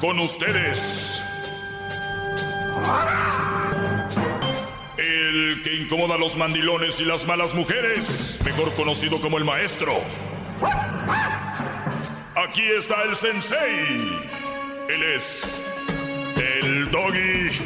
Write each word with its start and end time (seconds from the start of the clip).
con 0.00 0.18
ustedes. 0.18 1.22
El 4.98 5.62
que 5.62 5.74
incomoda 5.74 6.14
a 6.14 6.18
los 6.18 6.36
mandilones 6.36 7.00
y 7.00 7.04
las 7.04 7.26
malas 7.26 7.54
mujeres, 7.54 8.38
mejor 8.44 8.74
conocido 8.74 9.20
como 9.20 9.38
el 9.38 9.44
maestro. 9.44 10.00
Aquí 12.34 12.62
está 12.62 13.02
el 13.02 13.16
sensei. 13.16 14.18
Él 14.88 15.02
es 15.02 15.64
el 16.36 16.90
doggy. 16.90 17.50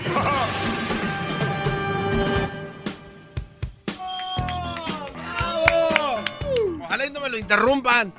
Ojalá 6.83 7.07
y 7.07 7.11
no 7.11 7.21
me 7.21 7.31
lo 7.31 7.39
interrumpan. 7.39 8.13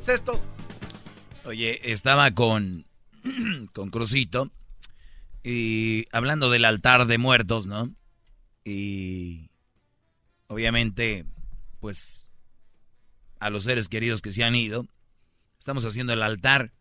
Cestos. 0.00 0.46
Oye, 1.46 1.92
estaba 1.92 2.32
con, 2.32 2.86
con 3.72 3.90
Crucito 3.90 4.50
y 5.44 6.06
hablando 6.10 6.50
del 6.50 6.64
altar 6.64 7.06
de 7.06 7.18
muertos, 7.18 7.66
¿no? 7.66 7.94
Y 8.64 9.48
obviamente, 10.48 11.24
pues, 11.78 12.26
a 13.38 13.48
los 13.48 13.62
seres 13.62 13.88
queridos 13.88 14.22
que 14.22 14.32
se 14.32 14.42
han 14.42 14.56
ido, 14.56 14.88
estamos 15.60 15.84
haciendo 15.84 16.12
el 16.14 16.22
altar 16.22 16.72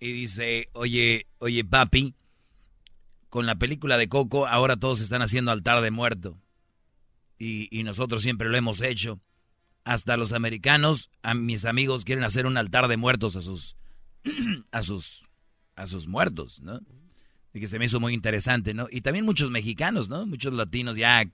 y 0.00 0.12
dice, 0.12 0.68
oye, 0.72 1.26
oye, 1.36 1.62
papi, 1.62 2.14
con 3.28 3.44
la 3.44 3.56
película 3.56 3.98
de 3.98 4.08
Coco, 4.08 4.46
ahora 4.46 4.78
todos 4.78 5.02
están 5.02 5.20
haciendo 5.20 5.50
altar 5.50 5.82
de 5.82 5.90
muerto. 5.90 6.38
Y, 7.38 7.68
y 7.70 7.82
nosotros 7.82 8.22
siempre 8.22 8.48
lo 8.48 8.56
hemos 8.56 8.80
hecho. 8.80 9.20
Hasta 9.84 10.16
los 10.16 10.32
americanos, 10.32 11.10
a 11.22 11.34
mis 11.34 11.66
amigos, 11.66 12.06
quieren 12.06 12.24
hacer 12.24 12.46
un 12.46 12.56
altar 12.56 12.88
de 12.88 12.96
muertos 12.96 13.36
a 13.36 13.42
sus, 13.42 13.76
a 14.70 14.82
sus, 14.82 15.26
a 15.74 15.86
sus 15.86 16.08
muertos, 16.08 16.60
¿no? 16.60 16.80
y 17.56 17.60
que 17.60 17.68
se 17.68 17.78
me 17.78 17.86
hizo 17.86 18.00
muy 18.00 18.12
interesante, 18.12 18.74
¿no? 18.74 18.86
Y 18.90 19.00
también 19.00 19.24
muchos 19.24 19.50
mexicanos, 19.50 20.10
¿no? 20.10 20.26
Muchos 20.26 20.52
latinos 20.52 20.98
ya 20.98 21.24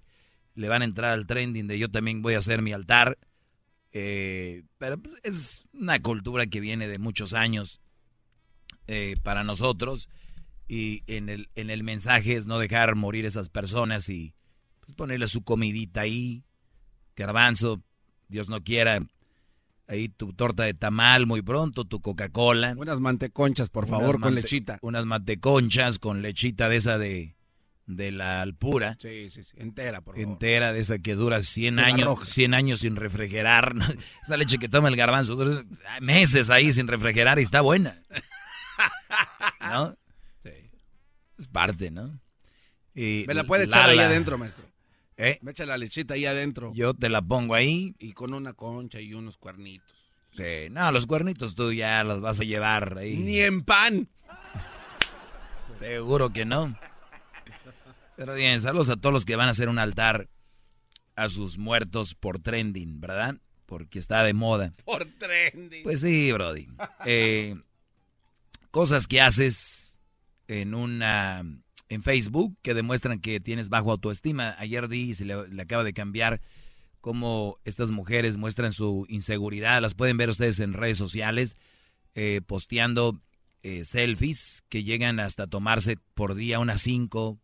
le 0.54 0.68
van 0.68 0.82
a 0.82 0.84
entrar 0.84 1.10
al 1.10 1.26
trending 1.26 1.66
de 1.66 1.80
yo 1.80 1.90
también 1.90 2.22
voy 2.22 2.34
a 2.34 2.38
hacer 2.38 2.62
mi 2.62 2.72
altar. 2.72 3.18
Eh, 3.90 4.62
pero 4.78 4.98
pues, 4.98 5.16
es 5.24 5.64
una 5.72 6.00
cultura 6.00 6.46
que 6.46 6.60
viene 6.60 6.86
de 6.86 6.98
muchos 7.00 7.32
años 7.32 7.80
eh, 8.86 9.16
para 9.24 9.42
nosotros. 9.42 10.08
Y 10.68 11.02
en 11.08 11.28
el, 11.28 11.50
en 11.56 11.70
el 11.70 11.82
mensaje 11.82 12.36
es 12.36 12.46
no 12.46 12.60
dejar 12.60 12.94
morir 12.94 13.27
esas 13.27 13.48
personas 13.48 14.08
y 14.08 14.32
pues, 14.78 14.92
ponerle 14.92 15.27
su 15.27 15.42
comidita 15.42 16.02
ahí, 16.02 16.44
garbanzo, 17.16 17.82
Dios 18.28 18.48
no 18.48 18.62
quiera, 18.62 19.00
ahí 19.86 20.08
tu 20.08 20.33
torta 20.33 20.64
de 20.64 20.75
tamal 20.75 21.27
muy 21.27 21.42
pronto, 21.42 21.84
tu 21.84 22.00
Coca-Cola. 22.00 22.75
Unas 22.77 23.00
manteconchas, 23.00 23.69
por 23.69 23.89
favor, 23.89 24.20
con 24.20 24.34
lechita. 24.34 24.78
Unas 24.83 25.05
manteconchas 25.05 25.98
con 25.98 26.22
lechita 26.22 26.69
de 26.69 26.77
esa 26.77 26.98
de, 26.98 27.36
de 27.86 28.12
la 28.12 28.42
alpura. 28.42 28.97
Sí, 28.98 29.30
sí, 29.30 29.44
sí, 29.44 29.55
entera, 29.58 30.00
por 30.00 30.14
favor. 30.16 30.33
Entera, 30.33 30.72
de 30.72 30.80
esa 30.80 30.98
que 30.98 31.14
dura 31.14 31.42
100 31.42 31.78
años, 31.78 32.28
100 32.28 32.55
años 32.55 32.80
sin 32.80 32.97
refrigerar. 32.97 33.74
esa 34.22 34.36
leche 34.36 34.58
que 34.58 34.69
toma 34.69 34.89
el 34.89 34.97
garbanzo, 34.97 35.36
meses 36.00 36.50
ahí 36.50 36.72
sin 36.72 36.89
refrigerar 36.89 37.39
y 37.39 37.42
está 37.42 37.61
buena. 37.61 38.02
¿No? 39.61 39.96
Sí. 40.42 40.50
Es 41.39 41.48
parte, 41.48 41.91
¿no? 41.91 42.20
Y 42.94 43.24
Me 43.27 43.34
la 43.34 43.44
puede 43.44 43.64
echar 43.64 43.89
ahí 43.89 43.98
adentro, 43.98 44.36
maestro. 44.36 44.71
¿Eh? 45.22 45.38
Me 45.40 45.52
echa 45.52 45.64
la 45.64 45.78
lechita 45.78 46.14
ahí 46.14 46.26
adentro. 46.26 46.72
Yo 46.74 46.94
te 46.94 47.08
la 47.08 47.22
pongo 47.22 47.54
ahí. 47.54 47.94
Y 48.00 48.12
con 48.12 48.34
una 48.34 48.54
concha 48.54 49.00
y 49.00 49.14
unos 49.14 49.36
cuernitos. 49.36 50.12
Sí, 50.36 50.68
no, 50.70 50.90
los 50.90 51.06
cuernitos 51.06 51.54
tú 51.54 51.72
ya 51.72 52.02
los 52.02 52.20
vas 52.20 52.40
a 52.40 52.44
llevar 52.44 52.98
ahí. 52.98 53.16
Ni 53.18 53.38
en 53.38 53.62
pan. 53.62 54.08
Seguro 55.68 56.32
que 56.32 56.44
no. 56.44 56.77
Pero 58.16 58.34
bien, 58.34 58.61
saludos 58.61 58.88
a 58.88 58.96
todos 58.96 59.12
los 59.12 59.24
que 59.24 59.36
van 59.36 59.46
a 59.46 59.52
hacer 59.52 59.68
un 59.68 59.78
altar 59.78 60.28
a 61.14 61.28
sus 61.28 61.56
muertos 61.56 62.16
por 62.16 62.40
trending, 62.40 63.00
¿verdad? 63.00 63.36
Porque 63.66 64.00
está 64.00 64.24
de 64.24 64.34
moda. 64.34 64.72
Por 64.84 65.05
trending. 65.05 65.84
Pues 65.84 66.00
sí, 66.00 66.32
Brody. 66.32 66.66
Eh, 67.06 67.55
cosas 68.72 69.06
que 69.06 69.20
haces 69.20 70.00
en 70.48 70.74
una 70.74 71.44
en 71.92 72.03
Facebook 72.03 72.57
que 72.63 72.73
demuestran 72.73 73.20
que 73.20 73.39
tienes 73.39 73.69
bajo 73.69 73.91
autoestima. 73.91 74.57
Ayer 74.58 74.89
di 74.89 75.14
se 75.14 75.27
le, 75.27 75.35
acaba 75.61 75.85
de 75.85 75.92
cambiar 75.92 76.41
cómo 77.03 77.58
estas 77.67 77.91
mujeres 77.91 78.39
muestran 78.39 78.73
su 78.73 79.05
inseguridad. 79.11 79.83
Las 79.83 79.95
pueden 79.95 80.17
ver 80.17 80.30
ustedes 80.30 80.58
en 80.61 80.73
redes 80.73 80.97
sociales 80.97 81.58
eh, 82.14 82.41
posteando 82.47 83.20
eh, 83.63 83.85
selfies 83.85 84.63
que 84.70 84.85
llegan 84.85 85.20
hasta 85.20 85.47
tomarse 85.47 85.98
por 86.14 86.35
día 86.35 86.61
unas 86.61 86.80
cinco. 86.80 87.39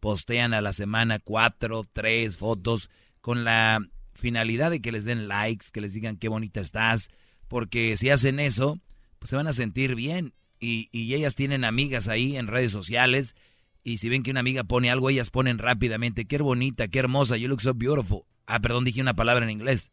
Postean 0.00 0.54
a 0.54 0.62
la 0.62 0.72
semana 0.72 1.18
cuatro, 1.18 1.84
tres 1.92 2.38
fotos 2.38 2.88
con 3.20 3.44
la 3.44 3.78
finalidad 4.14 4.70
de 4.70 4.80
que 4.80 4.90
les 4.90 5.04
den 5.04 5.28
likes, 5.28 5.66
que 5.70 5.82
les 5.82 5.92
digan 5.92 6.16
qué 6.16 6.28
bonita 6.28 6.62
estás. 6.62 7.10
Porque 7.46 7.94
si 7.98 8.08
hacen 8.08 8.40
eso, 8.40 8.80
pues 9.18 9.28
se 9.28 9.36
van 9.36 9.48
a 9.48 9.52
sentir 9.52 9.94
bien. 9.96 10.32
Y, 10.58 10.88
y 10.92 11.12
ellas 11.12 11.34
tienen 11.34 11.64
amigas 11.64 12.08
ahí 12.08 12.38
en 12.38 12.46
redes 12.46 12.72
sociales 12.72 13.34
y 13.84 13.98
si 13.98 14.08
ven 14.08 14.22
que 14.22 14.30
una 14.30 14.40
amiga 14.40 14.64
pone 14.64 14.90
algo, 14.90 15.10
ellas 15.10 15.30
ponen 15.30 15.58
rápidamente, 15.58 16.26
qué 16.26 16.38
bonita, 16.38 16.88
qué 16.88 17.00
hermosa, 17.00 17.36
you 17.36 17.48
look 17.48 17.60
so 17.60 17.74
beautiful. 17.74 18.24
Ah, 18.46 18.60
perdón, 18.60 18.84
dije 18.84 19.00
una 19.00 19.14
palabra 19.14 19.44
en 19.44 19.50
inglés. 19.50 19.90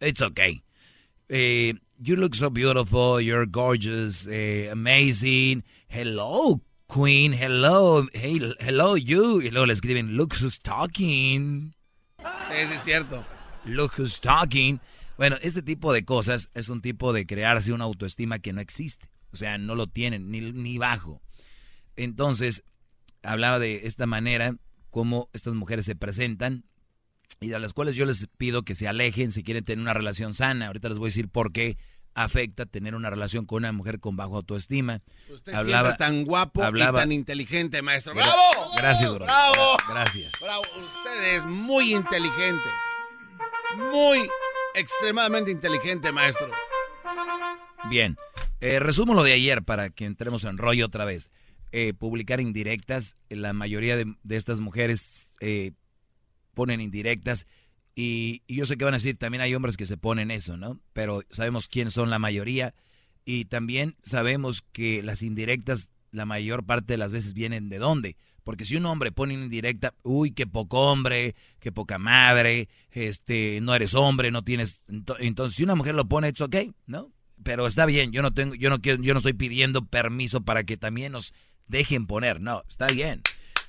It's 0.00 0.20
okay. 0.20 0.62
Eh, 1.28 1.74
you 1.98 2.16
look 2.16 2.34
so 2.34 2.50
beautiful, 2.50 3.20
you're 3.20 3.46
gorgeous, 3.46 4.26
eh, 4.30 4.68
amazing. 4.70 5.64
Hello, 5.88 6.60
queen, 6.86 7.32
hello, 7.32 8.06
hey, 8.12 8.40
hello 8.60 8.96
you. 8.96 9.40
Y 9.40 9.50
luego 9.50 9.66
le 9.66 9.72
escriben, 9.72 10.16
look 10.16 10.34
who's 10.40 10.60
talking. 10.60 11.74
Sí, 12.18 12.54
es 12.54 12.82
cierto. 12.84 13.24
Look 13.64 13.94
who's 13.98 14.20
talking. 14.20 14.80
Bueno, 15.16 15.36
este 15.40 15.62
tipo 15.62 15.92
de 15.92 16.04
cosas 16.04 16.50
es 16.54 16.68
un 16.68 16.82
tipo 16.82 17.12
de 17.12 17.26
crearse 17.26 17.72
una 17.72 17.84
autoestima 17.84 18.38
que 18.38 18.52
no 18.52 18.60
existe. 18.60 19.08
O 19.32 19.36
sea, 19.36 19.56
no 19.58 19.74
lo 19.74 19.86
tienen 19.86 20.30
ni, 20.30 20.40
ni 20.40 20.78
bajo. 20.78 21.22
Entonces, 21.96 22.64
hablaba 23.22 23.58
de 23.58 23.86
esta 23.86 24.06
manera, 24.06 24.56
cómo 24.90 25.28
estas 25.32 25.54
mujeres 25.54 25.84
se 25.84 25.94
presentan 25.94 26.64
y 27.40 27.52
a 27.52 27.58
las 27.58 27.72
cuales 27.72 27.96
yo 27.96 28.06
les 28.06 28.28
pido 28.38 28.62
que 28.62 28.74
se 28.74 28.88
alejen 28.88 29.30
si 29.30 29.42
quieren 29.42 29.64
tener 29.64 29.82
una 29.82 29.92
relación 29.92 30.32
sana. 30.32 30.68
Ahorita 30.68 30.88
les 30.88 30.98
voy 30.98 31.08
a 31.08 31.10
decir 31.10 31.28
por 31.28 31.52
qué 31.52 31.76
afecta 32.14 32.64
tener 32.64 32.94
una 32.94 33.10
relación 33.10 33.44
con 33.44 33.58
una 33.58 33.72
mujer 33.72 34.00
con 34.00 34.16
bajo 34.16 34.36
autoestima. 34.36 35.02
Usted 35.28 35.52
hablaba, 35.52 35.98
tan 35.98 36.24
guapo 36.24 36.62
y 36.74 36.80
tan 36.80 37.12
inteligente, 37.12 37.82
maestro. 37.82 38.14
¡Bravo! 38.14 38.72
Gracias. 38.74 39.12
¡Bravo! 39.12 39.76
Gracias. 39.86 40.32
¡Bravo! 40.40 40.62
Usted 40.62 41.36
es 41.36 41.44
muy 41.44 41.92
inteligente. 41.92 42.70
Muy 43.92 44.26
extremadamente 44.74 45.50
inteligente, 45.50 46.10
maestro. 46.10 46.50
Bien. 47.90 48.16
Eh, 48.60 48.78
resumo 48.78 49.12
lo 49.12 49.22
de 49.22 49.34
ayer 49.34 49.62
para 49.62 49.90
que 49.90 50.06
entremos 50.06 50.44
en 50.44 50.56
rollo 50.56 50.86
otra 50.86 51.04
vez. 51.04 51.30
Eh, 51.72 51.92
publicar 51.92 52.40
indirectas. 52.40 53.16
La 53.28 53.52
mayoría 53.52 53.96
de, 53.96 54.14
estas 54.30 54.60
mujeres 54.60 55.34
eh, 55.40 55.72
ponen 56.54 56.80
indirectas. 56.80 57.46
Y, 57.94 58.42
yo 58.46 58.66
sé 58.66 58.76
que 58.76 58.84
van 58.84 58.94
a 58.94 58.98
decir, 58.98 59.16
también 59.16 59.40
hay 59.40 59.54
hombres 59.54 59.76
que 59.76 59.86
se 59.86 59.96
ponen 59.96 60.30
eso, 60.30 60.56
¿no? 60.56 60.80
Pero 60.92 61.22
sabemos 61.30 61.68
quién 61.68 61.90
son 61.90 62.10
la 62.10 62.18
mayoría. 62.18 62.74
Y 63.24 63.46
también 63.46 63.96
sabemos 64.02 64.62
que 64.72 65.02
las 65.02 65.22
indirectas, 65.22 65.90
la 66.12 66.26
mayor 66.26 66.64
parte 66.64 66.92
de 66.92 66.98
las 66.98 67.12
veces 67.12 67.34
vienen 67.34 67.68
de 67.68 67.78
dónde. 67.78 68.16
Porque 68.44 68.64
si 68.64 68.76
un 68.76 68.86
hombre 68.86 69.10
pone 69.10 69.34
indirecta, 69.34 69.92
uy, 70.04 70.30
qué 70.30 70.46
poco 70.46 70.92
hombre, 70.92 71.34
qué 71.58 71.72
poca 71.72 71.98
madre, 71.98 72.68
este, 72.92 73.60
no 73.60 73.74
eres 73.74 73.94
hombre, 73.94 74.30
no 74.30 74.44
tienes. 74.44 74.84
Entonces, 75.18 75.56
si 75.56 75.64
una 75.64 75.74
mujer 75.74 75.96
lo 75.96 76.06
pone, 76.06 76.28
es 76.28 76.40
ok, 76.40 76.56
¿no? 76.86 77.10
Pero 77.42 77.66
está 77.66 77.86
bien, 77.86 78.12
yo 78.12 78.22
no 78.22 78.32
tengo, 78.32 78.54
yo 78.54 78.70
no 78.70 78.80
quiero, 78.80 79.02
yo 79.02 79.14
no 79.14 79.18
estoy 79.18 79.32
pidiendo 79.32 79.84
permiso 79.84 80.42
para 80.42 80.62
que 80.62 80.76
también 80.76 81.10
nos 81.10 81.34
dejen 81.66 82.06
poner. 82.06 82.40
No, 82.40 82.62
está 82.68 82.88
bien. 82.88 83.22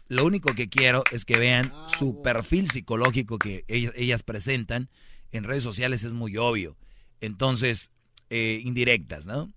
Lo 0.08 0.26
único 0.26 0.54
que 0.56 0.70
quiero 0.70 1.04
es 1.12 1.26
que 1.26 1.38
vean 1.38 1.72
ah, 1.74 1.88
su 1.90 2.22
perfil 2.22 2.70
psicológico 2.70 3.38
que 3.38 3.66
ellas, 3.68 4.24
presentan 4.24 4.90
en 5.32 5.44
redes 5.44 5.64
sociales 5.64 6.04
es 6.04 6.14
muy 6.14 6.38
obvio. 6.38 6.78
Entonces, 7.20 7.92
eh, 8.30 8.62
indirectas, 8.64 9.28
¿no? 9.28 9.52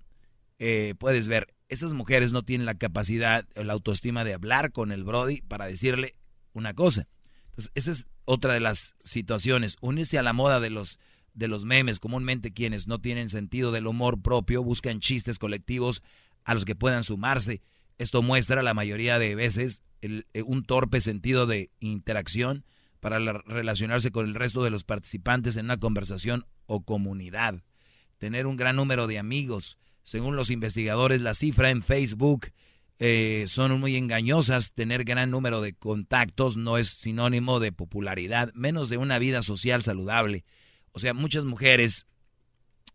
Eh, 0.59 0.95
puedes 0.99 1.29
ver, 1.29 1.47
esas 1.69 1.93
mujeres 1.93 2.33
no 2.33 2.43
tienen 2.43 2.67
la 2.67 2.75
capacidad, 2.75 3.47
la 3.55 3.73
autoestima 3.73 4.25
de 4.25 4.35
hablar 4.35 4.73
con 4.73 4.91
el 4.91 5.05
Brody 5.05 5.41
para 5.43 5.67
decirle 5.67 6.17
una 6.53 6.75
cosa. 6.75 7.07
Entonces, 7.47 7.71
esa 7.75 7.91
es 7.93 8.07
otra 8.25 8.55
de 8.55 8.61
las 8.61 8.97
situaciones. 9.05 9.77
Unirse 9.81 10.19
a 10.19 10.23
la 10.23 10.33
moda 10.33 10.59
de 10.59 10.71
los, 10.71 10.99
de 11.33 11.47
los 11.47 11.65
memes, 11.65 12.01
comúnmente 12.01 12.53
quienes 12.53 12.89
no 12.89 13.01
tienen 13.01 13.29
sentido 13.29 13.71
del 13.71 13.87
humor 13.87 14.21
propio, 14.21 14.65
buscan 14.65 15.01
chistes 15.01 15.39
colectivos 15.39 16.03
a 16.45 16.55
los 16.55 16.65
que 16.65 16.75
puedan 16.75 17.05
sumarse. 17.05 17.63
Esto 18.01 18.23
muestra 18.23 18.63
la 18.63 18.73
mayoría 18.73 19.19
de 19.19 19.35
veces 19.35 19.83
eh, 20.01 20.23
un 20.47 20.65
torpe 20.65 21.03
sentido 21.03 21.47
de 21.47 21.71
interacción 21.81 22.65
para 22.99 23.19
relacionarse 23.19 24.11
con 24.11 24.25
el 24.25 24.35
resto 24.35 24.65
de 24.65 24.71
los 24.71 24.85
participantes 24.85 25.59
en 25.59 25.67
una 25.67 25.77
conversación 25.77 26.47
o 26.65 26.81
comunidad. 26.81 27.63
Tener 28.17 28.47
un 28.47 28.57
gran 28.57 28.77
número 28.77 29.07
de 29.07 29.19
amigos 29.19 29.77
Según 30.03 30.35
los 30.35 30.49
investigadores, 30.51 31.21
la 31.21 31.35
cifra 31.35 31.69
en 31.69 31.83
Facebook 31.83 32.47
eh, 33.01 33.45
son 33.49 33.79
muy 33.79 33.97
engañosas. 33.97 34.73
Tener 34.73 35.05
gran 35.05 35.31
número 35.31 35.61
de 35.61 35.75
contactos 35.75 36.57
no 36.57 36.79
es 36.79 36.89
sinónimo 36.89 37.61
de 37.61 37.71
popularidad, 37.71 38.51
menos 38.55 38.89
de 38.89 38.97
una 38.97 39.19
vida 39.19 39.43
social 39.43 39.83
saludable. 39.83 40.47
O 40.93 41.01
sea, 41.01 41.13
muchas 41.13 41.45
mujeres 41.45 42.07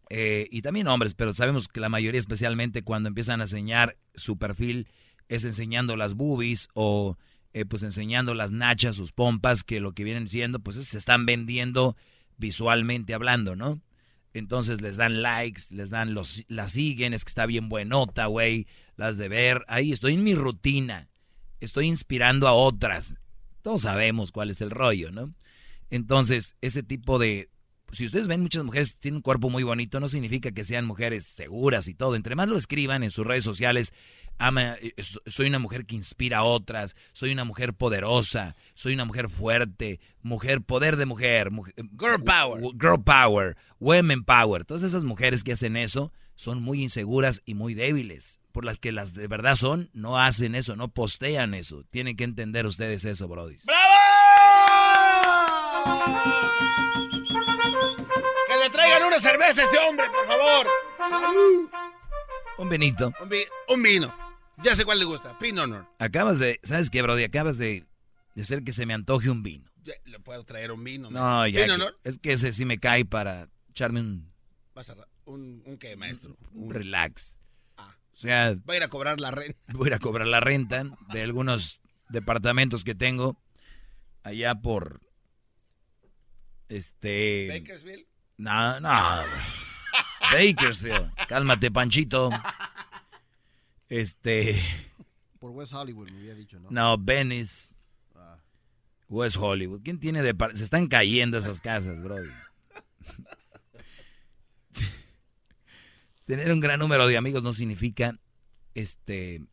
eh, 0.10 0.48
y 0.52 0.62
también 0.62 0.88
hombres, 0.88 1.14
pero 1.14 1.34
sabemos 1.34 1.68
que 1.68 1.80
la 1.80 1.90
mayoría 1.90 2.20
especialmente 2.20 2.84
cuando 2.84 3.10
empiezan 3.10 3.42
a 3.42 3.46
enseñar 3.46 3.98
su 4.14 4.38
perfil 4.38 4.88
es 5.28 5.46
enseñando 5.46 5.96
las 5.96 6.14
boobies 6.14 6.68
o 6.74 7.18
eh, 7.54 7.66
pues 7.66 7.84
enseñando 7.84 8.34
las 8.34 8.52
nachas, 8.52 8.96
sus 8.96 9.12
pompas, 9.12 9.64
que 9.64 9.80
lo 9.80 9.94
que 9.94 10.04
vienen 10.04 10.28
siendo 10.28 10.60
pues 10.60 10.76
se 10.76 10.98
están 10.98 11.26
vendiendo 11.26 11.96
visualmente 12.38 13.14
hablando, 13.14 13.56
¿no? 13.56 13.82
Entonces 14.34 14.82
les 14.82 14.98
dan 14.98 15.22
likes, 15.22 15.64
les 15.70 15.90
dan 15.90 16.14
los, 16.14 16.44
las 16.50 16.74
siguen, 16.74 17.14
es 17.14 17.24
que 17.24 17.30
está 17.30 17.46
bien 17.46 17.70
buenota, 17.70 18.26
güey, 18.26 18.68
las 18.98 19.16
de 19.16 19.30
ver. 19.30 19.64
Ahí 19.70 19.94
estoy 19.94 20.16
en 20.16 20.26
mi 20.26 20.36
rutina, 20.36 21.08
estoy 21.62 21.88
inspirando 21.88 22.48
a 22.50 22.54
otras. 22.54 23.16
Todos 23.62 23.84
sabemos 23.84 24.34
cuál 24.34 24.50
es 24.50 24.60
el 24.60 24.72
rollo, 24.72 25.12
¿no? 25.12 25.34
Entonces, 25.90 26.58
ese 26.62 26.84
tipo 26.84 27.18
de... 27.18 27.50
Si 27.96 28.06
ustedes 28.06 28.28
ven 28.28 28.42
muchas 28.42 28.64
mujeres 28.64 28.98
tienen 28.98 29.18
un 29.18 29.22
cuerpo 29.22 29.50
muy 29.50 29.64
bonito, 29.64 30.00
no 30.00 30.10
significa 30.10 30.52
que 30.52 30.66
sean 30.66 30.86
mujeres 30.86 31.26
seguras 31.26 31.88
y 31.88 31.94
todo. 31.94 32.16
Entre 32.16 32.36
más 32.36 32.50
lo 32.50 32.58
escriban 32.58 33.04
en 33.04 33.12
sus 33.12 33.26
redes 33.26 33.44
sociales, 33.44 33.94
ama, 34.38 34.76
eh, 34.82 34.94
soy 35.26 35.48
una 35.48 35.60
mujer 35.60 35.86
que 35.86 35.96
inspira 35.96 36.40
a 36.40 36.44
otras, 36.44 36.96
soy 37.14 37.32
una 37.32 37.46
mujer 37.46 37.74
poderosa, 37.74 38.56
soy 38.74 38.94
una 38.94 39.06
mujer 39.06 39.30
fuerte, 39.30 40.00
mujer, 40.22 40.62
poder 40.62 40.98
de 40.98 41.06
mujer, 41.06 41.52
eh, 41.78 41.84
girl 41.98 42.24
power, 42.24 42.62
girl 42.80 43.02
power, 43.02 43.58
women 43.80 44.24
power. 44.24 44.66
Todas 44.66 44.84
esas 44.84 45.04
mujeres 45.04 45.44
que 45.44 45.54
hacen 45.54 45.78
eso 45.78 46.12
son 46.36 46.62
muy 46.62 46.84
inseguras 46.84 47.42
y 47.46 47.54
muy 47.54 47.74
débiles. 47.74 48.42
Por 48.52 48.66
las 48.66 48.78
que 48.78 48.92
las 48.92 49.14
de 49.14 49.28
verdad 49.28 49.56
son, 49.56 49.90
no 49.94 50.20
hacen 50.20 50.56
eso, 50.56 50.76
no 50.76 50.90
postean 50.90 51.54
eso. 51.54 51.84
Tienen 51.90 52.16
que 52.18 52.24
entender 52.24 52.66
ustedes 52.66 53.06
eso, 53.06 53.28
Brody. 53.28 53.58
¡Bravo! 53.66 54.25
Que 58.48 58.58
le 58.64 58.70
traigan 58.70 59.04
una 59.04 59.20
cerveza 59.20 59.62
a 59.62 59.64
este 59.66 59.78
hombre, 59.80 60.06
por 60.10 60.28
favor. 60.28 60.68
Un 62.58 62.70
vinito. 62.70 63.14
Un, 63.68 63.84
vino. 63.84 64.14
Ya 64.64 64.76
sé 64.76 64.86
cuál 64.86 65.00
le 65.00 65.06
gusta. 65.06 65.38
Pin 65.38 65.60
Honor. 65.60 65.88
Acabas 66.00 66.40
de. 66.40 66.60
¿Sabes 66.64 66.90
qué, 66.90 67.02
Brody? 67.02 67.24
Acabas 67.24 67.58
de, 67.58 67.86
de 68.34 68.42
hacer 68.42 68.64
que 68.64 68.72
se 68.72 68.86
me 68.86 68.94
antoje 68.94 69.30
un 69.30 69.44
vino. 69.44 69.70
le 70.06 70.20
puedo 70.20 70.44
traer 70.46 70.72
un 70.72 70.84
vino. 70.84 71.12
No, 71.12 71.46
ya. 71.48 71.66
es 72.04 72.18
que 72.18 72.34
ese 72.34 72.54
sí 72.54 72.66
me 72.66 72.80
cae 72.80 73.06
para 73.06 73.50
echarme 73.70 74.00
un. 74.00 74.32
Vas 74.74 74.90
a, 74.90 74.96
un, 75.26 75.64
un 75.66 75.78
qué, 75.78 75.96
maestro? 75.96 76.38
Un, 76.54 76.74
relax. 76.74 77.38
Ah. 77.78 77.96
O 78.14 78.16
sea. 78.16 78.56
Voy 78.64 78.76
a 78.76 78.78
ir 78.78 78.84
a 78.84 78.90
cobrar 78.90 79.20
la 79.20 79.32
renta. 79.32 79.60
Voy 79.74 79.88
a 79.88 79.90
ir 79.90 79.94
a 79.96 80.00
cobrar 80.00 80.28
la 80.28 80.40
renta 80.40 80.84
de 81.12 81.22
algunos 81.22 81.82
departamentos 82.10 82.84
que 82.84 82.96
tengo 82.96 83.38
allá 84.24 84.56
por. 84.56 85.02
Este. 86.70 87.48
Bakersville. 87.50 88.08
No, 88.38 88.80
no. 88.80 89.24
Bakersfield. 90.32 91.12
Cálmate, 91.28 91.72
Panchito. 91.72 92.30
Este. 93.90 94.62
Por 95.40 95.52
West 95.52 95.74
Hollywood 95.74 96.10
me 96.10 96.18
había 96.20 96.36
dicho, 96.36 96.60
¿no? 96.60 96.70
No, 96.72 96.98
Venice. 96.98 97.74
Ah. 98.16 98.38
West 99.10 99.38
Hollywood. 99.40 99.82
¿Quién 99.84 100.00
tiene 100.00 100.22
de 100.24 100.36
Se 100.56 100.64
están 100.64 100.88
cayendo 100.88 101.38
esas 101.38 101.62
casas, 101.62 102.02
bro. 102.02 102.18
Tener 106.26 106.52
un 106.52 106.60
gran 106.60 106.80
número 106.80 107.06
de 107.08 107.18
amigos 107.18 107.44
no 107.44 107.54
significa. 107.54 108.20
Este. 108.74 109.44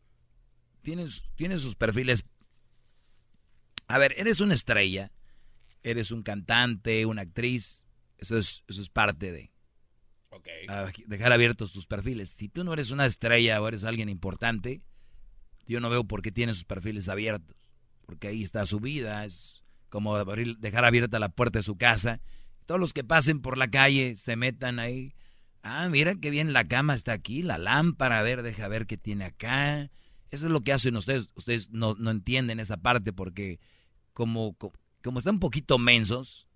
Tienen, 0.81 1.07
tienen 1.35 1.59
sus 1.59 1.75
perfiles. 1.75 2.25
A 3.87 3.97
ver, 3.99 4.15
eres 4.17 4.41
una 4.41 4.55
estrella. 4.55 5.11
Eres 5.83 6.11
un 6.11 6.23
cantante, 6.23 7.05
una 7.05 7.21
actriz. 7.21 7.85
Eso 8.17 8.37
es, 8.37 8.63
eso 8.67 8.81
es 8.81 8.89
parte 8.89 9.31
de 9.31 9.53
dejar 11.07 11.31
abiertos 11.31 11.73
tus 11.73 11.85
perfiles. 11.85 12.29
Si 12.29 12.49
tú 12.49 12.63
no 12.63 12.73
eres 12.73 12.91
una 12.91 13.05
estrella 13.05 13.61
o 13.61 13.67
eres 13.67 13.83
alguien 13.83 14.09
importante, 14.09 14.81
yo 15.67 15.79
no 15.79 15.89
veo 15.89 16.03
por 16.03 16.21
qué 16.21 16.31
tienes 16.31 16.57
sus 16.57 16.65
perfiles 16.65 17.09
abiertos. 17.09 17.55
Porque 18.05 18.27
ahí 18.27 18.43
está 18.43 18.65
su 18.65 18.79
vida, 18.79 19.25
es 19.25 19.63
como 19.89 20.17
dejar 20.25 20.85
abierta 20.85 21.19
la 21.19 21.29
puerta 21.29 21.59
de 21.59 21.63
su 21.63 21.77
casa. 21.77 22.21
Todos 22.65 22.79
los 22.79 22.93
que 22.93 23.03
pasen 23.03 23.41
por 23.41 23.57
la 23.57 23.69
calle 23.69 24.15
se 24.15 24.35
metan 24.35 24.79
ahí. 24.79 25.13
Ah, 25.61 25.87
mira 25.89 26.15
qué 26.15 26.29
bien 26.29 26.51
la 26.51 26.67
cama 26.67 26.95
está 26.95 27.13
aquí, 27.13 27.41
la 27.41 27.57
lámpara, 27.57 28.19
a 28.19 28.23
ver, 28.23 28.41
deja 28.41 28.67
ver 28.67 28.85
qué 28.85 28.97
tiene 28.97 29.25
acá. 29.25 29.89
Eso 30.29 30.47
es 30.47 30.51
lo 30.51 30.61
que 30.61 30.73
hacen 30.73 30.95
ustedes. 30.95 31.29
Ustedes 31.35 31.69
no, 31.69 31.95
no 31.95 32.11
entienden 32.11 32.59
esa 32.59 32.77
parte 32.77 33.13
porque 33.13 33.59
como, 34.13 34.53
como 34.55 34.73
están 35.19 35.35
un 35.35 35.39
poquito 35.39 35.77
mensos, 35.77 36.47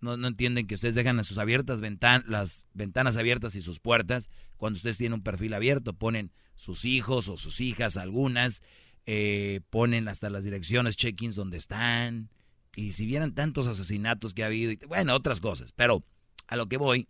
no, 0.00 0.14
entienden 0.14 0.66
que 0.66 0.76
ustedes 0.76 0.94
dejan 0.94 1.22
sus 1.24 1.38
abiertas 1.38 1.80
las 2.26 2.66
ventanas 2.72 3.16
abiertas 3.16 3.56
y 3.56 3.62
sus 3.62 3.80
puertas 3.80 4.30
cuando 4.56 4.76
ustedes 4.76 4.98
tienen 4.98 5.14
un 5.14 5.22
perfil 5.22 5.54
abierto. 5.54 5.92
Ponen 5.92 6.30
sus 6.54 6.84
hijos 6.84 7.28
o 7.28 7.36
sus 7.36 7.60
hijas, 7.60 7.96
algunas, 7.96 8.62
eh, 9.06 9.60
ponen 9.70 10.06
hasta 10.08 10.30
las 10.30 10.44
direcciones 10.44 10.96
check-ins 10.96 11.34
donde 11.34 11.56
están. 11.56 12.30
Y 12.76 12.92
si 12.92 13.06
vieran 13.06 13.34
tantos 13.34 13.66
asesinatos 13.66 14.34
que 14.34 14.44
ha 14.44 14.46
habido, 14.46 14.70
y, 14.70 14.76
bueno, 14.86 15.14
otras 15.14 15.40
cosas. 15.40 15.72
Pero 15.72 16.04
a 16.46 16.54
lo 16.54 16.68
que 16.68 16.76
voy, 16.76 17.08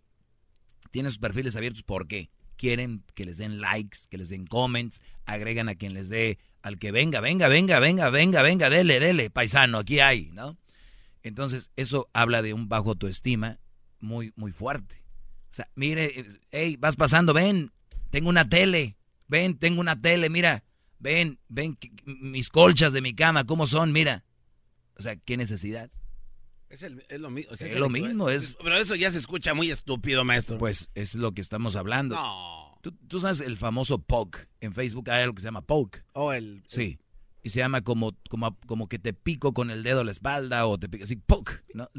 tienen 0.89 1.11
sus 1.11 1.19
perfiles 1.19 1.55
abiertos 1.55 1.83
porque 1.83 2.31
quieren 2.55 3.03
que 3.13 3.25
les 3.25 3.37
den 3.37 3.61
likes, 3.61 3.99
que 4.09 4.17
les 4.17 4.29
den 4.29 4.47
comments, 4.47 4.99
agregan 5.25 5.69
a 5.69 5.75
quien 5.75 5.93
les 5.93 6.09
dé, 6.09 6.39
al 6.61 6.79
que 6.79 6.91
venga, 6.91 7.21
venga, 7.21 7.47
venga, 7.47 7.79
venga, 7.79 8.09
venga, 8.09 8.41
venga, 8.41 8.69
dele, 8.69 8.99
dele, 8.99 9.29
paisano, 9.29 9.77
aquí 9.77 9.99
hay, 9.99 10.31
¿no? 10.33 10.57
Entonces, 11.23 11.71
eso 11.75 12.09
habla 12.13 12.41
de 12.41 12.53
un 12.53 12.69
bajo 12.69 12.91
autoestima 12.91 13.59
muy, 13.99 14.33
muy 14.35 14.51
fuerte. 14.51 15.03
O 15.51 15.55
sea, 15.55 15.69
mire, 15.75 16.25
hey, 16.51 16.77
vas 16.77 16.95
pasando, 16.95 17.33
ven, 17.33 17.71
tengo 18.09 18.29
una 18.29 18.47
tele, 18.47 18.97
ven, 19.27 19.57
tengo 19.57 19.81
una 19.81 19.97
tele, 19.97 20.29
mira, 20.29 20.63
ven, 20.99 21.39
ven 21.47 21.77
mis 22.05 22.49
colchas 22.49 22.93
de 22.93 23.01
mi 23.01 23.13
cama, 23.13 23.45
¿cómo 23.45 23.65
son? 23.65 23.91
Mira. 23.91 24.23
O 24.97 25.01
sea, 25.01 25.15
¿qué 25.15 25.37
necesidad? 25.37 25.89
Es, 26.69 26.83
lo, 27.19 27.31
mismo. 27.31 27.51
es 27.51 27.75
lo 27.75 27.89
mismo. 27.89 28.29
Es, 28.29 28.55
pero 28.61 28.75
eso 28.77 28.95
ya 28.95 29.09
se 29.09 29.17
escucha 29.17 29.55
muy 29.55 29.71
estúpido, 29.71 30.23
maestro. 30.23 30.59
Pues 30.59 30.89
es 30.93 31.15
lo 31.15 31.31
que 31.31 31.41
estamos 31.41 31.75
hablando. 31.75 32.15
No. 32.15 32.79
¿Tú, 32.81 33.19
sabes 33.19 33.41
el 33.41 33.57
famoso 33.57 33.99
poke. 33.99 34.47
En 34.61 34.73
Facebook 34.73 35.09
hay 35.09 35.23
algo 35.23 35.33
que 35.33 35.41
se 35.41 35.47
llama 35.47 35.61
poke. 35.61 36.03
Oh, 36.13 36.31
el... 36.31 36.63
Sí 36.67 36.99
y 37.43 37.49
se 37.49 37.59
llama 37.59 37.81
como, 37.81 38.15
como, 38.29 38.57
como 38.65 38.87
que 38.87 38.99
te 38.99 39.13
pico 39.13 39.53
con 39.53 39.71
el 39.71 39.83
dedo 39.83 40.01
a 40.01 40.03
la 40.03 40.11
espalda 40.11 40.65
o 40.67 40.77
te 40.77 40.89
pico 40.89 41.03
así, 41.03 41.15
¡puc! 41.15 41.63
¿no? 41.73 41.89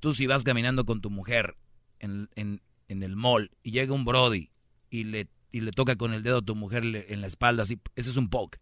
tú 0.00 0.14
si 0.14 0.26
vas 0.26 0.44
caminando 0.44 0.84
con 0.84 1.00
tu 1.00 1.10
mujer 1.10 1.56
en, 1.98 2.28
en, 2.34 2.62
en, 2.88 3.02
el 3.02 3.16
mall 3.16 3.50
y 3.62 3.72
llega 3.72 3.92
un 3.92 4.04
brody 4.04 4.50
y 4.88 5.04
le, 5.04 5.28
y 5.52 5.60
le 5.60 5.70
toca 5.72 5.96
con 5.96 6.14
el 6.14 6.22
dedo 6.22 6.38
a 6.38 6.42
tu 6.42 6.56
mujer 6.56 6.84
en 6.84 7.20
la 7.20 7.26
espalda, 7.26 7.62
así, 7.62 7.80
ese 7.96 8.10
es 8.10 8.16
un 8.16 8.28
poke. 8.28 8.60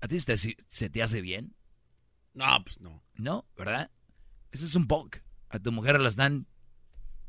¿A 0.00 0.08
ti 0.08 0.18
se, 0.18 0.36
se 0.36 0.90
te 0.90 1.02
hace 1.02 1.20
bien? 1.20 1.54
No, 2.34 2.62
pues 2.64 2.80
no. 2.80 3.02
No, 3.14 3.46
¿verdad? 3.56 3.90
Ese 4.50 4.66
es 4.66 4.74
un 4.74 4.86
poke. 4.86 5.24
A 5.48 5.58
tu 5.58 5.72
mujer 5.72 6.00
la 6.00 6.08
están 6.08 6.46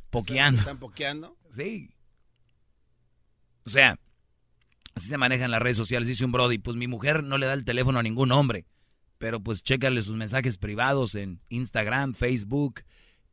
pokeando. 0.09 0.59
¿Están 0.59 0.79
pokeando? 0.79 1.37
Sí. 1.55 1.93
O 3.63 3.69
sea, 3.69 3.99
Así 4.97 5.07
se 5.09 5.17
manejan 5.17 5.51
las 5.51 5.61
redes 5.61 5.77
sociales, 5.77 6.07
dice 6.07 6.25
un 6.25 6.31
Brody. 6.31 6.57
Pues 6.57 6.75
mi 6.75 6.87
mujer 6.87 7.23
no 7.23 7.37
le 7.37 7.45
da 7.45 7.53
el 7.53 7.63
teléfono 7.63 7.99
a 7.99 8.03
ningún 8.03 8.31
hombre. 8.31 8.65
Pero 9.19 9.39
pues 9.39 9.63
chécale 9.63 10.01
sus 10.01 10.15
mensajes 10.15 10.57
privados 10.57 11.15
en 11.15 11.39
Instagram, 11.49 12.13
Facebook, 12.13 12.81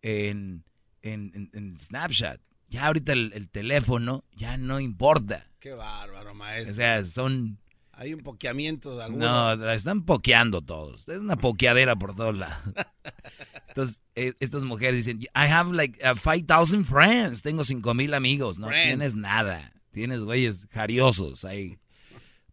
en, 0.03 0.65
en, 1.03 1.79
Snapchat. 1.79 2.41
Ya 2.69 2.87
ahorita 2.87 3.13
el, 3.13 3.49
teléfono 3.51 4.25
ya 4.37 4.57
no 4.57 4.79
importa. 4.79 5.51
Qué 5.59 5.73
bárbaro, 5.73 6.35
maestro. 6.35 6.73
O 6.73 6.77
sea, 6.77 7.05
son... 7.05 7.59
Hay 7.93 8.13
un 8.13 8.23
pokeamiento 8.23 8.97
de 8.97 9.05
algunos. 9.05 9.59
No, 9.59 9.71
están 9.71 10.05
pokeando 10.05 10.63
todos. 10.63 11.07
Es 11.09 11.21
una 11.21 11.37
pokeadera 11.37 11.97
por 11.97 12.17
todos 12.17 12.37
lados. 12.37 12.57
Entonces, 13.69 14.03
e, 14.17 14.35
estas 14.41 14.65
mujeres 14.65 15.05
dicen, 15.05 15.21
I 15.23 15.49
have 15.51 15.73
like 15.73 15.99
5,000 16.01 16.81
uh, 16.81 16.85
friends. 16.85 17.43
Tengo 17.43 17.65
5,000 17.65 18.13
amigos. 18.15 18.59
No 18.59 18.69
tienes 18.69 19.15
nada. 19.15 19.74
Tienes 19.95 20.23
güeyes 20.23 20.67
jariosos 20.73 21.45
ahí. 21.45 21.79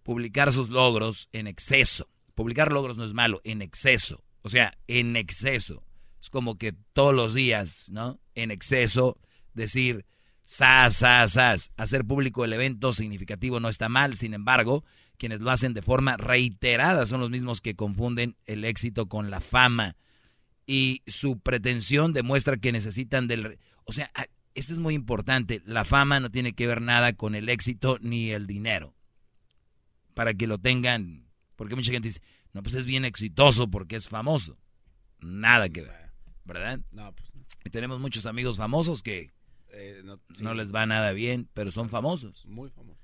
Publicar 0.04 0.54
sus 0.54 0.70
logros 0.70 1.28
en 1.34 1.48
exceso. 1.48 2.08
Publicar 2.36 2.72
logros 2.72 2.98
no 2.98 3.04
es 3.04 3.14
malo, 3.14 3.42
en 3.44 3.64
exceso. 3.64 4.24
O 4.44 4.50
sea, 4.50 4.78
en 4.88 5.16
exceso. 5.16 5.84
Es 6.22 6.30
como 6.30 6.60
que 6.60 6.72
todos 6.94 7.16
los 7.16 7.34
días, 7.34 7.90
¿no? 7.90 8.20
En 8.36 8.52
exceso, 8.52 9.18
decir, 9.56 10.06
sas, 10.46 10.98
sas, 10.98 11.32
sas. 11.32 11.72
Hacer 11.78 12.06
público 12.06 12.46
el 12.46 12.54
evento 12.54 12.94
significativo 12.94 13.60
no 13.60 13.70
está 13.70 13.90
mal, 13.90 14.16
sin 14.18 14.36
embargo, 14.36 14.86
quienes 15.18 15.42
lo 15.42 15.50
hacen 15.50 15.74
de 15.74 15.82
forma 15.82 16.18
reiterada 16.18 17.08
son 17.08 17.22
los 17.22 17.32
mismos 17.32 17.60
que 17.60 17.76
confunden 17.76 18.38
el 18.46 18.66
éxito 18.66 19.10
con 19.10 19.32
la 19.32 19.42
fama. 19.42 19.96
Y 20.68 21.02
su 21.08 21.40
pretensión 21.40 22.14
demuestra 22.14 22.58
que 22.58 22.72
necesitan 22.72 23.28
del... 23.28 23.58
O 23.86 23.94
sea, 23.94 24.12
Eso 24.54 24.74
es 24.74 24.80
muy 24.80 24.94
importante. 24.94 25.62
La 25.66 25.86
fama 25.86 26.20
no 26.20 26.30
tiene 26.30 26.54
que 26.54 26.68
ver 26.68 26.82
nada 26.82 27.14
con 27.14 27.36
el 27.36 27.50
éxito 27.50 27.98
ni 28.02 28.32
el 28.32 28.48
dinero. 28.48 28.94
Para 30.14 30.34
que 30.34 30.48
lo 30.48 30.58
tengan, 30.58 31.26
porque 31.56 31.76
mucha 31.76 31.92
gente 31.92 32.10
dice, 32.10 32.22
no, 32.54 32.62
pues 32.64 32.76
es 32.76 32.86
bien 32.86 33.06
exitoso 33.06 33.70
porque 33.70 33.96
es 33.96 34.10
famoso. 34.10 34.58
Nada 35.20 35.70
que 35.70 35.82
ver, 35.82 36.12
¿verdad? 36.44 36.80
No, 36.92 37.14
pues 37.14 37.30
Y 37.64 37.70
tenemos 37.70 38.00
muchos 38.00 38.26
amigos 38.26 38.58
famosos 38.58 39.02
que 39.02 39.32
eh, 39.70 40.04
no, 40.42 40.54
les 40.54 40.74
va 40.74 40.86
nada 40.86 41.12
bien, 41.14 41.48
pero 41.54 41.72
son 41.72 41.90
famosos. 41.90 42.46
Muy 42.46 42.70
famosos. 42.70 43.02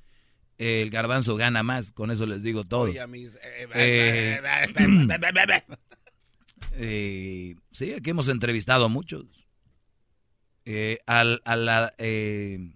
el 0.57 0.89
garbanzo 0.89 1.37
gana 1.37 1.63
más, 1.63 1.91
con 1.91 2.11
eso 2.11 2.25
les 2.25 2.43
digo 2.43 2.65
todo. 2.65 2.91
sí, 7.71 7.93
aquí 7.93 8.09
hemos 8.09 8.27
entrevistado 8.27 8.85
a 8.85 8.89
muchos. 8.89 9.46
Eh, 10.69 10.99
al, 11.05 11.41
a 11.45 11.55
la, 11.55 11.93
eh, 11.97 12.73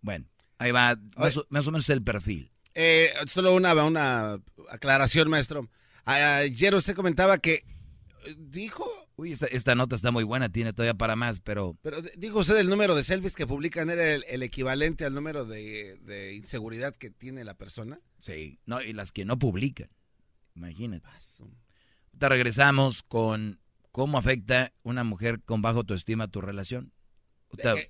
bueno, 0.00 0.26
ahí 0.58 0.72
va, 0.72 0.98
más 1.16 1.36
o, 1.36 1.70
menos 1.70 1.88
el 1.88 2.02
perfil. 2.02 2.50
Eh, 2.74 3.12
solo 3.28 3.54
una, 3.54 3.72
una 3.84 4.42
aclaración, 4.68 5.30
maestro. 5.30 5.68
Ayer 6.04 6.74
usted 6.74 6.96
comentaba 6.96 7.38
que 7.38 7.62
dijo... 8.36 8.84
Uy, 9.14 9.36
esta, 9.52 9.76
nota 9.76 9.94
está 9.94 10.10
muy 10.10 10.24
buena, 10.24 10.48
tiene 10.48 10.72
todavía 10.72 10.94
para 10.94 11.14
más, 11.14 11.38
pero... 11.38 11.76
Pero 11.80 12.02
dijo 12.16 12.40
usted 12.40 12.56
el 12.56 12.68
número 12.68 12.96
de 12.96 13.04
selfies 13.04 13.36
que 13.36 13.46
publican 13.46 13.88
era 13.88 14.14
el, 14.14 14.42
equivalente 14.42 15.04
al 15.04 15.14
número 15.14 15.44
de, 15.44 16.34
inseguridad 16.34 16.92
que 16.96 17.10
tiene 17.10 17.44
la 17.44 17.54
persona. 17.54 18.00
Sí, 18.18 18.58
no, 18.66 18.82
y 18.82 18.94
las 18.94 19.12
que 19.12 19.24
no 19.24 19.38
publican. 19.38 19.90
Imagínate. 20.56 21.06
Te 22.18 22.28
regresamos 22.28 23.04
con 23.04 23.60
cómo 23.98 24.16
afecta 24.16 24.72
una 24.84 25.02
mujer 25.02 25.42
con 25.44 25.60
bajo 25.60 25.78
autoestima 25.78 26.22
a 26.24 26.28
tu 26.28 26.40
relación. 26.40 26.92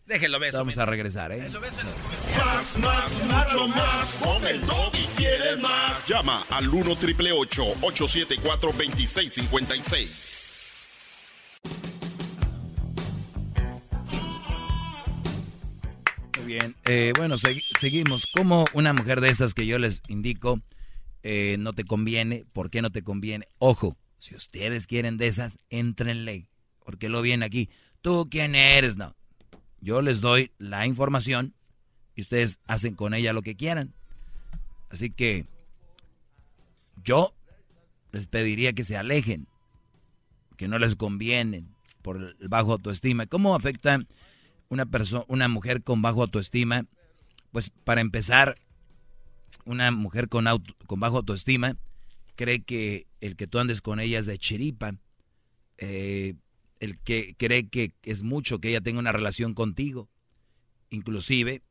déjelo 0.07 0.39
ver. 0.39 0.55
Vamos 0.55 0.79
a 0.79 0.87
regresar, 0.87 1.33
¿eh? 1.33 1.51
Más, 1.51 2.79
más, 2.79 3.25
mucho 3.25 3.69
más. 3.69 4.17
Con 4.17 4.47
el 4.47 4.59
y 4.95 5.07
quieres 5.19 5.61
más. 5.61 6.09
Llama 6.09 6.47
al 6.49 6.67
1 6.67 6.97
triple 6.97 7.33
874 7.33 8.71
2656. 8.73 10.55
Muy 16.39 16.47
bien. 16.47 16.75
Eh, 16.87 17.13
bueno, 17.19 17.37
seguimos. 17.37 18.27
¿Cómo 18.35 18.65
una 18.73 18.95
mujer 18.95 19.21
de 19.21 19.29
estas 19.29 19.53
que 19.53 19.67
yo 19.67 19.79
les 19.79 20.01
indico 20.09 20.63
eh, 21.23 21.57
no 21.59 21.75
te 21.75 21.85
conviene? 21.85 22.47
¿Por 22.55 22.71
qué 22.71 22.81
no 22.81 22.91
te 22.91 23.03
conviene? 23.03 23.45
Ojo, 23.59 23.99
si 24.19 24.35
ustedes 24.35 24.87
quieren 24.87 25.17
de 25.17 25.29
esas, 25.29 25.59
entrenle. 25.71 26.49
Porque 26.85 27.09
lo 27.09 27.23
viene 27.23 27.45
aquí. 27.45 27.71
¿Tú 28.03 28.29
quién 28.31 28.55
eres? 28.55 28.97
No. 28.97 29.15
Yo 29.81 30.03
les 30.03 30.21
doy 30.21 30.53
la 30.59 30.87
información 30.87 31.55
y 32.15 32.23
ustedes 32.23 32.59
hacen 32.67 32.95
con 32.95 33.15
ella 33.15 33.33
lo 33.33 33.43
que 33.43 33.57
quieran. 33.57 33.95
Así 34.91 35.11
que 35.11 35.47
yo 37.05 37.35
les 38.11 38.27
pediría 38.27 38.73
que 38.73 38.85
se 38.85 38.97
alejen, 38.97 39.47
que 40.57 40.67
no 40.67 40.79
les 40.79 40.97
convienen 40.97 41.69
por 42.03 42.17
el 42.17 42.49
bajo 42.49 42.73
autoestima. 42.73 43.27
¿Cómo 43.27 43.55
afecta 43.55 44.01
una 44.69 44.87
persona, 44.87 45.25
una 45.29 45.49
mujer 45.49 45.83
con 45.83 46.03
bajo 46.03 46.23
autoestima? 46.23 46.87
Pues 47.53 47.71
para 47.71 48.01
empezar, 48.01 48.57
una 49.65 49.91
mujer 49.91 50.29
con, 50.29 50.47
con 50.87 51.01
bajo 51.01 51.19
autoestima 51.19 51.77
cree 52.39 52.63
que 52.63 53.09
el 53.21 53.35
que 53.35 53.49
tú 53.49 53.59
andes 53.59 53.83
con 53.83 53.99
ella 53.99 54.21
es 54.21 54.27
de 54.27 54.39
chiripa, 54.39 54.95
eh, 55.77 56.35
el 56.79 56.97
que 57.01 57.35
cree 57.37 57.69
que 57.69 57.93
es 58.05 58.23
mucho 58.23 58.61
que 58.61 58.69
ella 58.69 58.81
tenga 58.81 59.01
una 59.01 59.11
relación 59.11 59.55
contigo. 59.55 60.09
Inclusive, 60.89 61.63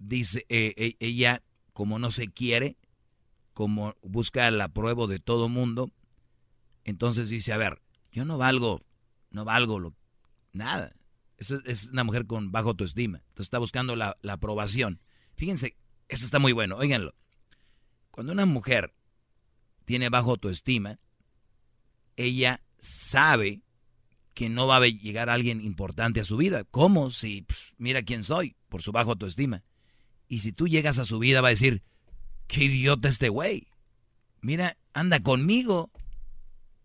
dice 0.00 0.44
eh, 0.48 0.74
e, 0.76 0.96
ella, 0.98 1.44
como 1.72 2.00
no 2.00 2.10
se 2.10 2.26
quiere, 2.26 2.76
como 3.54 3.94
busca 4.02 4.50
la 4.50 4.68
prueba 4.68 5.06
de 5.06 5.20
todo 5.20 5.48
mundo, 5.48 5.92
entonces 6.84 7.28
dice, 7.30 7.52
a 7.52 7.56
ver, 7.56 7.80
yo 8.10 8.24
no 8.24 8.38
valgo, 8.38 8.82
no 9.30 9.44
valgo 9.44 9.78
lo, 9.78 9.94
nada. 10.52 10.96
Es, 11.38 11.52
una 11.92 12.02
mujer 12.02 12.26
con 12.26 12.50
bajo 12.50 12.70
autoestima. 12.70 13.18
Entonces 13.18 13.46
está 13.46 13.58
buscando 13.58 13.94
la, 13.94 14.16
la 14.20 14.32
aprobación. 14.32 15.00
Fíjense, 15.36 15.76
eso 16.08 16.24
está 16.24 16.40
muy 16.40 16.50
bueno, 16.50 16.76
óiganlo. 16.76 17.14
Cuando 18.10 18.32
una 18.32 18.46
mujer 18.46 18.92
tiene 19.86 20.10
bajo 20.10 20.32
autoestima, 20.32 20.98
ella 22.16 22.60
sabe 22.78 23.62
que 24.34 24.50
no 24.50 24.66
va 24.66 24.76
a 24.76 24.86
llegar 24.86 25.30
alguien 25.30 25.62
importante 25.62 26.20
a 26.20 26.24
su 26.24 26.36
vida. 26.36 26.64
¿Cómo? 26.64 27.10
Si 27.10 27.42
pues, 27.42 27.72
mira 27.78 28.02
quién 28.02 28.22
soy, 28.22 28.56
por 28.68 28.82
su 28.82 28.92
bajo 28.92 29.12
autoestima. 29.12 29.62
Y 30.28 30.40
si 30.40 30.52
tú 30.52 30.68
llegas 30.68 30.98
a 30.98 31.06
su 31.06 31.18
vida 31.18 31.40
va 31.40 31.48
a 31.48 31.50
decir, 31.50 31.82
qué 32.46 32.64
idiota 32.64 33.08
este 33.08 33.30
güey. 33.30 33.68
Mira, 34.42 34.76
anda 34.92 35.20
conmigo. 35.20 35.90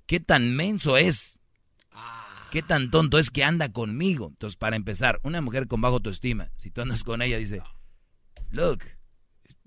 ¿Qué 0.05 0.19
tan 0.19 0.55
menso 0.55 0.95
es? 0.97 1.39
¿Qué 2.51 2.61
tan 2.61 2.91
tonto 2.91 3.17
es 3.17 3.31
que 3.31 3.43
anda 3.43 3.71
conmigo? 3.71 4.27
Entonces, 4.27 4.57
para 4.57 4.75
empezar, 4.75 5.19
una 5.23 5.41
mujer 5.41 5.67
con 5.67 5.81
bajo 5.81 5.95
autoestima, 5.95 6.51
si 6.55 6.69
tú 6.69 6.81
andas 6.81 7.03
con 7.03 7.21
ella, 7.21 7.37
dice, 7.37 7.61
look, 8.49 8.83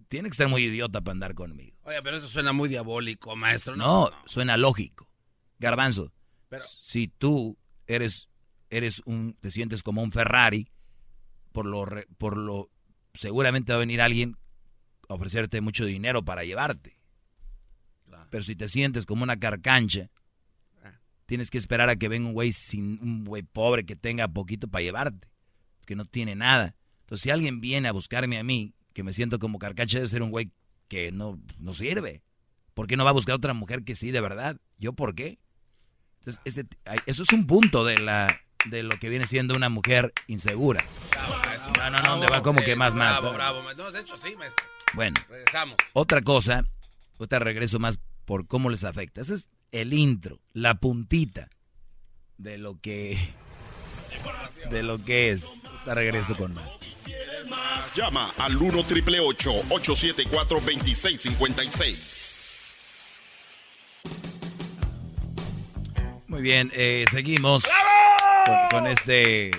tiene 0.08 0.28
que 0.28 0.37
ser 0.37 0.49
muy 0.49 0.64
idiota 0.64 1.00
para 1.00 1.12
andar 1.12 1.34
conmigo. 1.34 1.76
Oye, 1.82 2.02
pero 2.02 2.16
eso 2.16 2.28
suena 2.28 2.52
muy 2.52 2.68
diabólico, 2.68 3.37
maestro. 3.37 3.76
No, 3.76 4.11
suena 4.26 4.56
lógico. 4.56 5.08
Garbanzo, 5.58 6.12
pero... 6.49 6.64
si 6.66 7.08
tú 7.08 7.56
eres, 7.87 8.28
eres 8.70 9.02
un, 9.04 9.37
te 9.40 9.50
sientes 9.50 9.82
como 9.82 10.02
un 10.02 10.12
Ferrari, 10.12 10.68
por 11.52 11.66
lo, 11.66 11.87
por 12.18 12.37
lo, 12.37 12.70
seguramente 13.12 13.73
va 13.73 13.76
a 13.76 13.80
venir 13.80 14.00
alguien 14.00 14.37
a 15.08 15.14
ofrecerte 15.14 15.61
mucho 15.61 15.84
dinero 15.84 16.25
para 16.25 16.44
llevarte. 16.44 16.99
Pero 18.30 18.42
si 18.42 18.56
te 18.56 18.66
sientes 18.66 19.06
como 19.06 19.23
una 19.23 19.38
carcancha, 19.38 20.11
ah. 20.82 20.99
tienes 21.26 21.50
que 21.50 21.58
esperar 21.58 21.88
a 21.88 21.96
que 21.96 22.08
venga 22.08 22.28
un 22.28 22.34
güey 22.34 22.52
sin 22.52 22.99
un 23.00 23.25
güey 23.25 23.42
pobre 23.42 23.84
que 23.87 23.96
tenga 23.96 24.26
poquito 24.26 24.66
para 24.66 24.82
llevarte, 24.82 25.28
que 25.87 25.94
no 25.94 26.04
tiene 26.04 26.34
nada. 26.34 26.75
Entonces, 27.00 27.23
si 27.23 27.30
alguien 27.30 27.61
viene 27.61 27.87
a 27.87 27.92
buscarme 27.92 28.38
a 28.38 28.42
mí, 28.42 28.74
que 28.94 29.02
me 29.02 29.12
siento 29.12 29.38
como 29.38 29.58
carcacha, 29.58 29.98
debe 29.98 30.08
ser 30.08 30.22
un 30.22 30.30
güey 30.30 30.50
que 30.88 31.12
no, 31.12 31.38
no 31.58 31.74
sirve. 31.74 32.22
¿Por 32.72 32.86
qué 32.86 32.96
no 32.96 33.04
va 33.04 33.10
a 33.10 33.14
buscar 33.14 33.34
otra 33.34 33.52
mujer 33.52 33.84
que 33.84 33.94
sí, 33.94 34.10
de 34.10 34.20
verdad? 34.20 34.56
¿Yo 34.78 34.94
por 34.94 35.14
qué? 35.14 35.38
Entonces, 36.20 36.40
este, 36.44 36.66
eso 37.06 37.22
es 37.22 37.32
un 37.32 37.46
punto 37.46 37.84
de 37.84 37.98
la 37.98 38.40
de 38.64 38.82
lo 38.82 38.98
que 38.98 39.10
viene 39.10 39.26
siendo 39.26 39.54
una 39.54 39.68
mujer 39.68 40.14
insegura. 40.26 40.82
no, 41.76 41.90
no, 41.90 42.00
no, 42.00 42.08
¿dónde 42.08 42.28
va? 42.28 42.42
Como 42.42 42.62
que 42.62 42.76
más, 42.76 42.94
más. 42.94 43.20
Bravo, 43.20 43.34
bravo. 43.34 43.74
No, 43.74 43.92
de 43.92 44.00
hecho 44.00 44.16
sí, 44.16 44.34
maestro. 44.36 44.64
Bueno. 44.94 45.20
Regresamos. 45.28 45.76
Otra 45.92 46.22
cosa, 46.22 46.64
otra 47.18 47.40
regreso 47.40 47.78
más 47.78 48.00
por 48.24 48.46
cómo 48.46 48.70
les 48.70 48.84
afecta. 48.84 49.20
Ese 49.20 49.34
es 49.34 49.50
el 49.70 49.92
intro, 49.92 50.40
la 50.52 50.76
puntita 50.76 51.50
de 52.38 52.58
lo 52.58 52.80
que 52.80 53.18
de 54.71 54.83
lo 54.83 55.02
que 55.02 55.30
es. 55.30 55.62
Te 55.85 55.94
regreso 55.94 56.37
con 56.37 56.54
más. 56.54 57.94
Llama 57.94 58.33
al 58.38 58.56
1 58.56 58.83
triple 58.85 59.21
874 59.21 60.61
2656. 60.61 62.42
Muy 66.26 66.42
bien, 66.42 66.71
eh, 66.75 67.04
seguimos 67.12 67.64
con, 68.71 68.88
este 68.88 69.52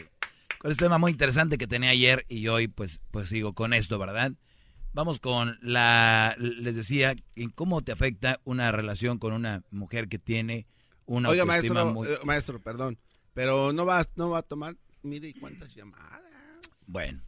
con 0.58 0.72
este 0.72 0.84
tema 0.84 0.98
muy 0.98 1.12
interesante 1.12 1.58
que 1.58 1.68
tenía 1.68 1.92
ayer 1.92 2.26
y 2.28 2.50
hoy 2.50 2.68
pues 2.68 3.00
pues 3.12 3.30
sigo 3.30 3.54
con 3.54 3.72
esto, 3.74 3.98
¿verdad? 3.98 4.34
Vamos 4.92 5.22
con 5.22 5.58
la 5.62 6.36
les 6.38 6.76
decía 6.76 7.16
cómo 7.56 7.82
te 7.82 7.94
afecta 7.94 8.42
una 8.44 8.74
relación 8.74 9.20
con 9.20 9.32
una 9.32 9.64
mujer 9.72 10.10
que 10.10 10.20
tiene 10.20 10.68
una 11.06 11.30
Oiga, 11.30 11.46
maestro, 11.46 11.86
muy... 11.86 12.08
Eh, 12.10 12.18
maestro, 12.26 12.62
perdón, 12.62 12.98
pero 13.36 13.72
no 13.72 13.86
va 13.86 14.04
no 14.16 14.32
va 14.32 14.40
a 14.40 14.42
tomar 14.42 14.76
mire 15.04 15.32
cuántas 15.40 15.76
llamadas. 15.76 16.24
Bueno, 16.88 17.22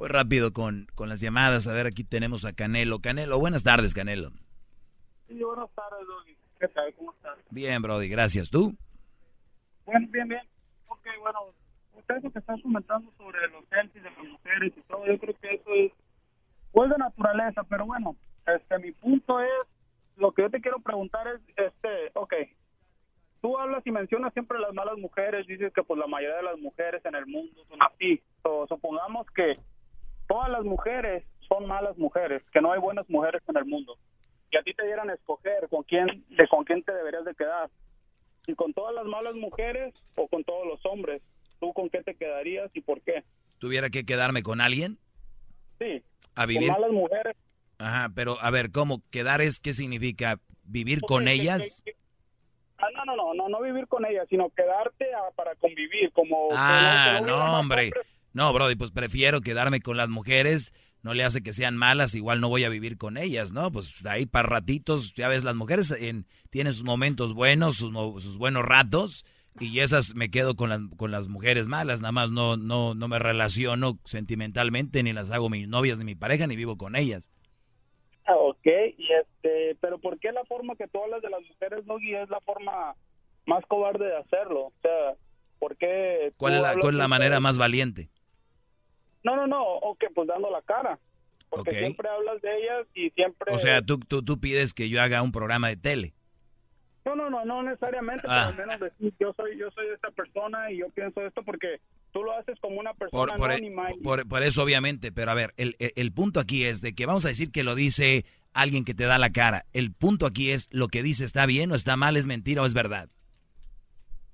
Voy 0.00 0.08
rápido 0.08 0.54
con, 0.54 0.86
con 0.94 1.10
las 1.10 1.20
llamadas. 1.20 1.66
A 1.66 1.74
ver, 1.74 1.86
aquí 1.86 2.04
tenemos 2.04 2.46
a 2.46 2.54
Canelo. 2.54 3.00
Canelo, 3.00 3.38
buenas 3.38 3.64
tardes, 3.64 3.92
Canelo. 3.92 4.30
Sí, 5.28 5.42
buenas 5.42 5.68
tardes, 5.74 6.06
Doggy. 6.06 6.36
¿Qué 6.58 6.68
tal? 6.68 6.94
¿Cómo 6.94 7.12
estás? 7.12 7.36
Bien, 7.50 7.82
Brody, 7.82 8.08
gracias. 8.08 8.48
¿Tú? 8.48 8.74
Bueno, 9.84 10.06
bien, 10.10 10.26
bien. 10.26 10.40
Ok, 10.88 11.06
bueno, 11.20 11.40
usted 11.98 12.22
lo 12.22 12.30
que 12.30 12.38
está 12.38 12.54
comentando 12.62 13.12
sobre 13.18 13.46
los 13.48 13.62
selfies 13.68 14.02
de 14.02 14.10
las 14.10 14.24
mujeres 14.24 14.72
y 14.74 14.80
todo, 14.88 15.04
yo 15.04 15.18
creo 15.18 15.34
que 15.34 15.54
eso 15.54 15.70
es, 15.74 15.92
pues 16.72 16.88
de 16.88 16.96
naturaleza, 16.96 17.62
pero 17.64 17.84
bueno, 17.84 18.16
este, 18.46 18.78
mi 18.78 18.92
punto 18.92 19.40
es, 19.40 19.68
lo 20.16 20.32
que 20.32 20.42
yo 20.42 20.50
te 20.50 20.62
quiero 20.62 20.80
preguntar 20.80 21.26
es, 21.28 21.40
este, 21.58 22.10
ok, 22.14 22.32
tú 23.40 23.58
hablas 23.58 23.86
y 23.86 23.90
mencionas 23.90 24.32
siempre 24.32 24.58
las 24.58 24.72
malas 24.74 24.98
mujeres, 24.98 25.46
dices 25.46 25.72
que 25.72 25.82
pues 25.82 25.98
la 25.98 26.06
mayoría 26.06 26.36
de 26.36 26.42
las 26.42 26.58
mujeres 26.58 27.04
en 27.04 27.14
el 27.14 27.26
mundo 27.26 27.64
son 27.68 27.78
así, 27.82 28.22
o 28.42 28.66
supongamos 28.68 29.26
que 29.34 29.58
todas 30.28 30.50
las 30.50 30.64
mujeres 30.64 31.24
son 31.48 31.66
malas 31.66 31.96
mujeres, 31.98 32.42
que 32.52 32.60
no 32.60 32.72
hay 32.72 32.80
buenas 32.80 33.08
mujeres 33.08 33.42
en 33.48 33.56
el 33.56 33.64
mundo. 33.64 33.96
Y 34.52 34.56
a 34.56 34.62
ti 34.62 34.74
te 34.74 34.84
dieran 34.84 35.10
a 35.10 35.14
escoger 35.14 35.68
con 35.68 35.82
quién, 35.84 36.24
de 36.28 36.48
con 36.48 36.64
quién 36.64 36.82
te 36.82 36.92
deberías 36.92 37.24
de 37.24 37.34
quedar. 37.34 37.70
Si 38.46 38.54
con 38.54 38.72
todas 38.72 38.94
las 38.94 39.04
malas 39.04 39.34
mujeres 39.34 39.94
o 40.16 40.26
con 40.28 40.44
todos 40.44 40.66
los 40.66 40.84
hombres, 40.86 41.22
¿tú 41.60 41.72
con 41.72 41.88
qué 41.88 42.02
te 42.02 42.14
quedarías? 42.14 42.70
y 42.74 42.80
por 42.80 43.00
qué. 43.02 43.24
¿Tuviera 43.58 43.90
que 43.90 44.04
quedarme 44.04 44.42
con 44.42 44.60
alguien? 44.60 44.98
Sí. 45.78 46.02
A 46.34 46.46
vivir. 46.46 46.68
Con 46.68 46.80
malas 46.80 46.92
mujeres. 46.92 47.36
Ajá, 47.78 48.10
pero 48.14 48.36
a 48.40 48.50
ver, 48.50 48.70
¿cómo 48.72 49.02
quedar 49.10 49.40
es 49.40 49.60
qué 49.60 49.72
significa? 49.72 50.38
¿Vivir 50.64 51.00
con 51.00 51.28
ellas? 51.28 51.82
Ah, 52.80 52.88
no, 52.94 53.04
no, 53.04 53.16
no, 53.16 53.34
no, 53.34 53.48
no 53.48 53.62
vivir 53.62 53.86
con 53.86 54.04
ellas, 54.06 54.26
sino 54.28 54.50
quedarte 54.50 55.06
para 55.36 55.54
convivir, 55.56 56.10
como... 56.12 56.48
Ah, 56.52 57.20
no, 57.24 57.58
hombre. 57.58 57.90
No, 58.32 58.52
Brody, 58.52 58.76
pues 58.76 58.90
prefiero 58.90 59.40
quedarme 59.40 59.80
con 59.80 59.96
las 59.96 60.08
mujeres, 60.08 60.72
no 61.02 61.14
le 61.14 61.24
hace 61.24 61.42
que 61.42 61.52
sean 61.52 61.76
malas, 61.76 62.14
igual 62.14 62.40
no 62.40 62.48
voy 62.48 62.64
a 62.64 62.68
vivir 62.68 62.96
con 62.96 63.16
ellas, 63.16 63.52
¿no? 63.52 63.70
Pues 63.72 64.04
ahí 64.06 64.26
para 64.26 64.48
ratitos, 64.48 65.14
ya 65.14 65.28
ves, 65.28 65.44
las 65.44 65.56
mujeres 65.56 65.90
en, 65.90 66.26
tienen 66.50 66.72
sus 66.72 66.84
momentos 66.84 67.34
buenos, 67.34 67.76
sus, 67.76 67.92
sus 68.22 68.38
buenos 68.38 68.64
ratos, 68.64 69.24
y 69.58 69.80
esas 69.80 70.14
me 70.14 70.30
quedo 70.30 70.54
con 70.54 70.68
las, 70.70 70.80
con 70.96 71.10
las 71.10 71.28
mujeres 71.28 71.66
malas, 71.66 72.00
nada 72.00 72.12
más 72.12 72.30
no, 72.30 72.56
no, 72.56 72.94
no 72.94 73.08
me 73.08 73.18
relaciono 73.18 73.98
sentimentalmente, 74.04 75.02
ni 75.02 75.12
las 75.12 75.30
hago 75.30 75.50
mis 75.50 75.66
novias 75.66 75.98
ni 75.98 76.04
mi 76.04 76.14
pareja, 76.14 76.46
ni 76.46 76.56
vivo 76.56 76.76
con 76.76 76.94
ellas. 76.94 77.30
Ok, 78.36 78.66
y 78.96 79.12
este, 79.12 79.76
pero 79.80 79.98
¿por 79.98 80.18
qué 80.18 80.32
la 80.32 80.44
forma 80.44 80.76
que 80.76 80.86
tú 80.88 81.02
hablas 81.02 81.22
de 81.22 81.30
las 81.30 81.42
mujeres, 81.42 81.84
Doggy, 81.86 82.14
es 82.14 82.28
la 82.30 82.40
forma 82.40 82.94
más 83.46 83.64
cobarde 83.66 84.06
de 84.06 84.16
hacerlo? 84.16 84.66
O 84.66 84.72
sea, 84.82 85.14
¿por 85.58 85.76
qué? 85.76 86.32
¿Cuál 86.36 86.54
es 86.54 86.62
la, 86.62 86.74
cuál 86.76 86.98
la 86.98 87.08
manera 87.08 87.40
más 87.40 87.58
valiente? 87.58 88.08
No, 89.22 89.36
no, 89.36 89.46
no, 89.46 89.62
o 89.62 89.94
que 89.96 90.08
pues 90.10 90.28
dando 90.28 90.50
la 90.50 90.62
cara. 90.62 90.98
Porque 91.50 91.72
siempre 91.72 92.08
hablas 92.08 92.40
de 92.42 92.56
ellas 92.56 92.86
y 92.94 93.10
siempre... 93.10 93.52
O 93.52 93.58
sea, 93.58 93.82
tú, 93.82 93.98
tú, 93.98 94.22
tú 94.24 94.38
pides 94.38 94.72
que 94.72 94.88
yo 94.88 95.02
haga 95.02 95.20
un 95.20 95.32
programa 95.32 95.68
de 95.68 95.76
tele. 95.76 96.14
No, 97.04 97.16
no, 97.16 97.28
no, 97.28 97.44
no 97.44 97.62
necesariamente, 97.62 98.22
pero 98.22 98.34
ah. 98.34 98.48
al 98.48 98.56
menos 98.56 98.78
decir, 98.78 99.12
yo 99.18 99.32
soy, 99.32 99.58
yo 99.58 99.70
soy 99.72 99.88
esta 99.88 100.10
persona 100.12 100.70
y 100.70 100.78
yo 100.78 100.88
pienso 100.90 101.26
esto 101.26 101.42
porque 101.42 101.80
tú 102.12 102.22
lo 102.22 102.32
haces 102.32 102.58
como 102.60 102.78
una 102.78 102.94
persona 102.94 103.36
por, 103.36 103.50
e- 103.50 103.54
anónima. 103.54 103.88
Por, 104.02 104.28
por, 104.28 104.42
eso, 104.42 104.62
obviamente, 104.62 105.12
pero 105.12 105.30
a 105.30 105.34
ver, 105.34 105.54
el, 105.56 105.76
el, 105.78 106.12
punto 106.12 106.40
aquí 106.40 106.64
es 106.64 106.80
de 106.80 106.94
que 106.94 107.06
vamos 107.06 107.24
a 107.24 107.28
decir 107.28 107.50
que 107.50 107.64
lo 107.64 107.74
dice 107.74 108.24
alguien 108.52 108.84
que 108.84 108.94
te 108.94 109.04
da 109.04 109.18
la 109.18 109.30
cara. 109.30 109.66
El 109.72 109.92
punto 109.92 110.26
aquí 110.26 110.50
es, 110.50 110.68
¿lo 110.72 110.88
que 110.88 111.02
dice 111.02 111.24
está 111.24 111.46
bien 111.46 111.72
o 111.72 111.74
está 111.74 111.96
mal, 111.96 112.16
es 112.16 112.26
mentira 112.26 112.62
o 112.62 112.66
es 112.66 112.74
verdad? 112.74 113.08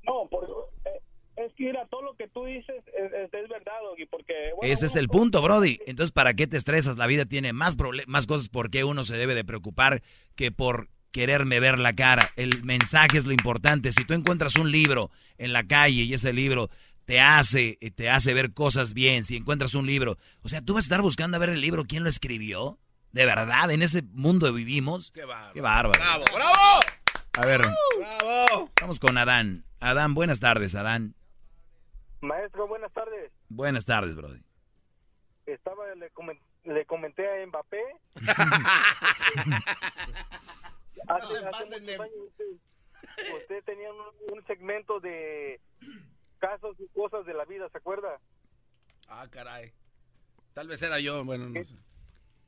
No, 0.05 0.29
por, 0.31 0.45
eh, 0.85 1.01
es 1.37 1.53
que 1.55 1.65
mira, 1.65 1.87
todo 1.91 2.03
lo 2.03 2.17
que 2.17 2.29
tú 2.29 2.45
dices 2.45 2.83
es, 2.87 3.31
verdad, 3.49 3.73
y 3.97 4.07
porque... 4.07 4.35
Ese 4.63 4.87
es 4.87 4.97
el 4.97 5.09
punto, 5.09 5.43
Brody. 5.43 5.79
Entonces, 5.87 6.13
¿para 6.13 6.35
qué 6.35 6.47
te 6.47 6.57
estresas? 6.57 6.97
La 6.97 7.07
vida 7.07 7.27
tiene 7.27 7.53
más, 7.53 7.77
más 8.07 8.27
cosas 8.27 8.49
por 8.49 8.71
qué 8.71 8.85
uno 8.85 9.05
se 9.05 9.17
debe 9.17 9.35
de 9.35 9.45
preocupar 9.45 10.03
que 10.35 10.53
por 10.53 10.89
quererme 11.17 11.61
ver 11.61 11.79
la 11.79 11.95
cara. 11.95 12.31
El 12.37 12.63
mensaje 12.63 13.17
es 13.17 13.25
lo 13.25 13.33
importante. 13.33 13.91
Si 13.91 14.05
tú 14.05 14.13
encuentras 14.13 14.57
un 14.57 14.71
libro 14.71 15.11
en 15.39 15.55
la 15.55 15.67
calle 15.67 16.03
y 16.03 16.13
ese 16.13 16.35
libro 16.35 16.69
te 17.07 17.21
hace, 17.21 17.79
eh, 17.81 17.91
te 17.91 18.11
hace 18.11 18.35
ver 18.35 18.53
cosas 18.53 18.93
bien, 18.93 19.25
si 19.25 19.37
encuentras 19.37 19.75
un 19.75 19.87
libro, 19.87 20.19
o 20.43 20.49
sea, 20.49 20.61
tú 20.61 20.75
vas 20.75 20.85
a 20.85 20.87
estar 20.87 21.01
buscando 21.01 21.37
a 21.37 21.41
ver 21.41 21.51
el 21.51 21.61
libro, 21.61 21.85
quién 21.87 22.03
lo 22.03 22.11
escribió. 22.11 22.79
De 23.13 23.25
verdad, 23.25 23.71
en 23.71 23.81
ese 23.81 24.03
mundo 24.13 24.53
vivimos. 24.53 25.13
Qué 25.13 25.25
bárbaro. 25.25 25.55
Qué 25.55 25.61
bárbaro. 25.63 25.99
Bravo, 25.99 26.25
bravo. 26.35 26.81
A 27.39 27.47
ver, 27.47 27.63
bravo. 27.63 28.71
Vamos 28.79 29.01
con 29.01 29.17
Adán. 29.17 29.65
Adán, 29.81 30.13
buenas 30.13 30.41
tardes, 30.41 30.75
Adán. 30.75 31.15
Maestro, 32.21 32.69
buenas 32.69 32.93
tardes. 32.93 33.33
Buenas 33.49 33.87
tardes, 33.87 34.15
Brody. 34.15 34.43
Estaba, 35.47 35.87
le, 35.95 36.11
le 36.65 36.85
comenté 36.85 37.27
a 37.27 37.47
Mbappé 37.47 37.81
Hace, 41.09 41.35
usted, 43.35 43.63
tenía 43.65 43.89
un, 43.93 44.45
segmento 44.47 44.99
de 44.99 45.61
casos 46.47 46.77
y 46.79 46.89
cosas 46.89 47.27
de 47.27 47.35
la 47.35 47.45
vida, 47.45 47.69
¿se 47.71 47.79
acuerda? 47.79 48.21
Ah, 49.09 49.27
caray. 49.31 49.73
Tal 50.55 50.69
vez 50.69 50.81
era 50.83 51.01
yo, 51.01 51.25
bueno, 51.25 51.49
no 51.49 51.65
sé. 51.65 51.75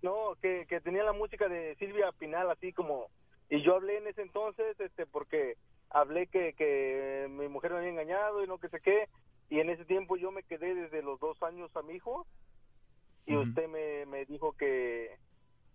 No, 0.02 0.36
que, 0.40 0.66
que 0.68 0.80
tenía 0.80 1.02
la 1.02 1.12
música 1.12 1.48
de 1.48 1.74
Silvia 1.76 2.12
Pinal, 2.12 2.50
así 2.50 2.72
como... 2.72 3.10
Y 3.50 3.62
yo 3.62 3.74
hablé 3.74 3.98
en 3.98 4.06
ese 4.06 4.22
entonces, 4.22 4.78
este, 4.78 5.06
porque 5.06 5.56
hablé 5.90 6.26
que, 6.26 6.52
que 6.52 7.26
mi 7.30 7.48
mujer 7.48 7.72
me 7.72 7.78
había 7.78 7.90
engañado 7.90 8.44
y 8.44 8.46
no 8.46 8.58
que 8.58 8.68
sé 8.68 8.80
qué. 8.80 9.08
Y 9.50 9.60
en 9.60 9.70
ese 9.70 9.84
tiempo 9.84 10.16
yo 10.16 10.30
me 10.30 10.42
quedé 10.42 10.74
desde 10.74 11.02
los 11.02 11.18
dos 11.18 11.42
años 11.42 11.74
a 11.74 11.82
mi 11.82 11.94
hijo. 11.94 12.26
Y 13.26 13.36
usted 13.36 13.68
me, 13.68 14.06
me 14.06 14.24
dijo 14.26 14.52
que, 14.52 15.16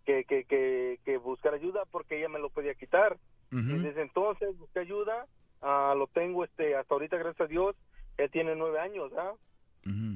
que, 0.06 0.24
que, 0.24 0.46
que, 0.46 1.00
que 1.04 1.18
buscar 1.18 1.54
ayuda 1.54 1.84
porque 1.92 2.18
ella 2.18 2.30
me 2.30 2.40
lo 2.40 2.50
podía 2.50 2.74
quitar. 2.76 3.18
Y 3.52 3.78
desde 3.80 4.02
entonces 4.02 4.58
busqué 4.58 4.80
ayuda, 4.80 5.28
uh, 5.62 5.96
lo 5.96 6.08
tengo 6.08 6.44
este 6.44 6.76
hasta 6.76 6.96
ahorita, 6.96 7.18
gracias 7.18 7.42
a 7.42 7.52
Dios, 7.52 7.76
él 8.18 8.32
tiene 8.32 8.56
nueve 8.56 8.80
años, 8.80 9.12
¿ah? 9.18 9.34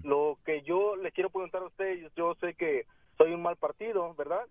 Lo 0.04 0.40
que 0.46 0.62
yo 0.62 0.96
le 0.96 1.12
quiero 1.12 1.30
preguntar 1.30 1.62
a 1.62 1.66
usted, 1.66 2.10
yo, 2.16 2.36
sé 2.40 2.54
que 2.54 2.86
soy 3.18 3.34
un 3.34 3.42
mal 3.42 3.58
partido, 3.58 4.14
¿verdad? 4.16 4.46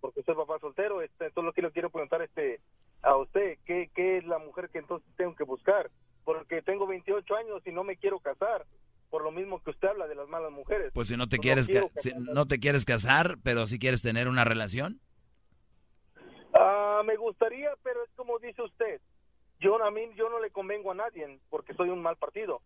Porque 0.00 0.22
soy 0.22 0.34
papá 0.34 0.58
soltero, 0.60 1.02
este, 1.02 1.26
entonces 1.26 1.44
lo 1.44 1.52
que 1.52 1.62
le 1.62 1.70
quiero 1.72 1.90
preguntar 1.90 2.22
este 2.22 2.60
a 3.02 3.16
usted, 3.16 3.58
¿qué, 3.64 3.90
¿qué 3.94 4.18
es 4.18 4.24
la 4.24 4.38
mujer 4.38 4.70
que 4.70 4.78
entonces 4.78 5.08
tengo 5.16 5.34
que 5.34 5.44
buscar? 5.44 5.90
Porque 6.24 6.62
tengo 6.62 6.86
28 6.86 7.34
años 7.36 7.62
y 7.66 7.72
no 7.72 7.84
me 7.84 7.96
quiero 7.96 8.18
casar 8.20 8.64
por 9.14 9.22
lo 9.22 9.30
mismo 9.30 9.62
que 9.62 9.70
usted 9.70 9.86
habla 9.86 10.08
de 10.08 10.16
las 10.16 10.28
malas 10.28 10.50
mujeres. 10.50 10.90
Pues 10.92 11.06
si 11.06 11.16
no 11.16 11.28
te 11.28 11.38
quieres 11.38 11.68
no, 12.18 12.46
te 12.46 12.58
quieres 12.58 12.84
casar, 12.84 13.36
pero 13.44 13.68
si 13.68 13.78
quieres 13.78 14.02
tener 14.02 14.26
una 14.26 14.42
relación. 14.42 14.98
Ah, 16.52 17.00
me 17.06 17.14
gustaría, 17.14 17.70
pero 17.84 18.02
es 18.02 18.10
como 18.16 18.40
dice 18.40 18.60
usted. 18.62 19.00
Yo 19.60 19.82
a 19.82 19.90
mí 19.90 20.00
yo 20.16 20.28
no 20.28 20.40
le 20.40 20.50
convengo 20.50 20.92
a 20.92 20.94
nadie 20.94 21.38
porque 21.50 21.74
soy 21.74 21.88
un 21.88 22.02
mal 22.02 22.16
partido. 22.16 22.60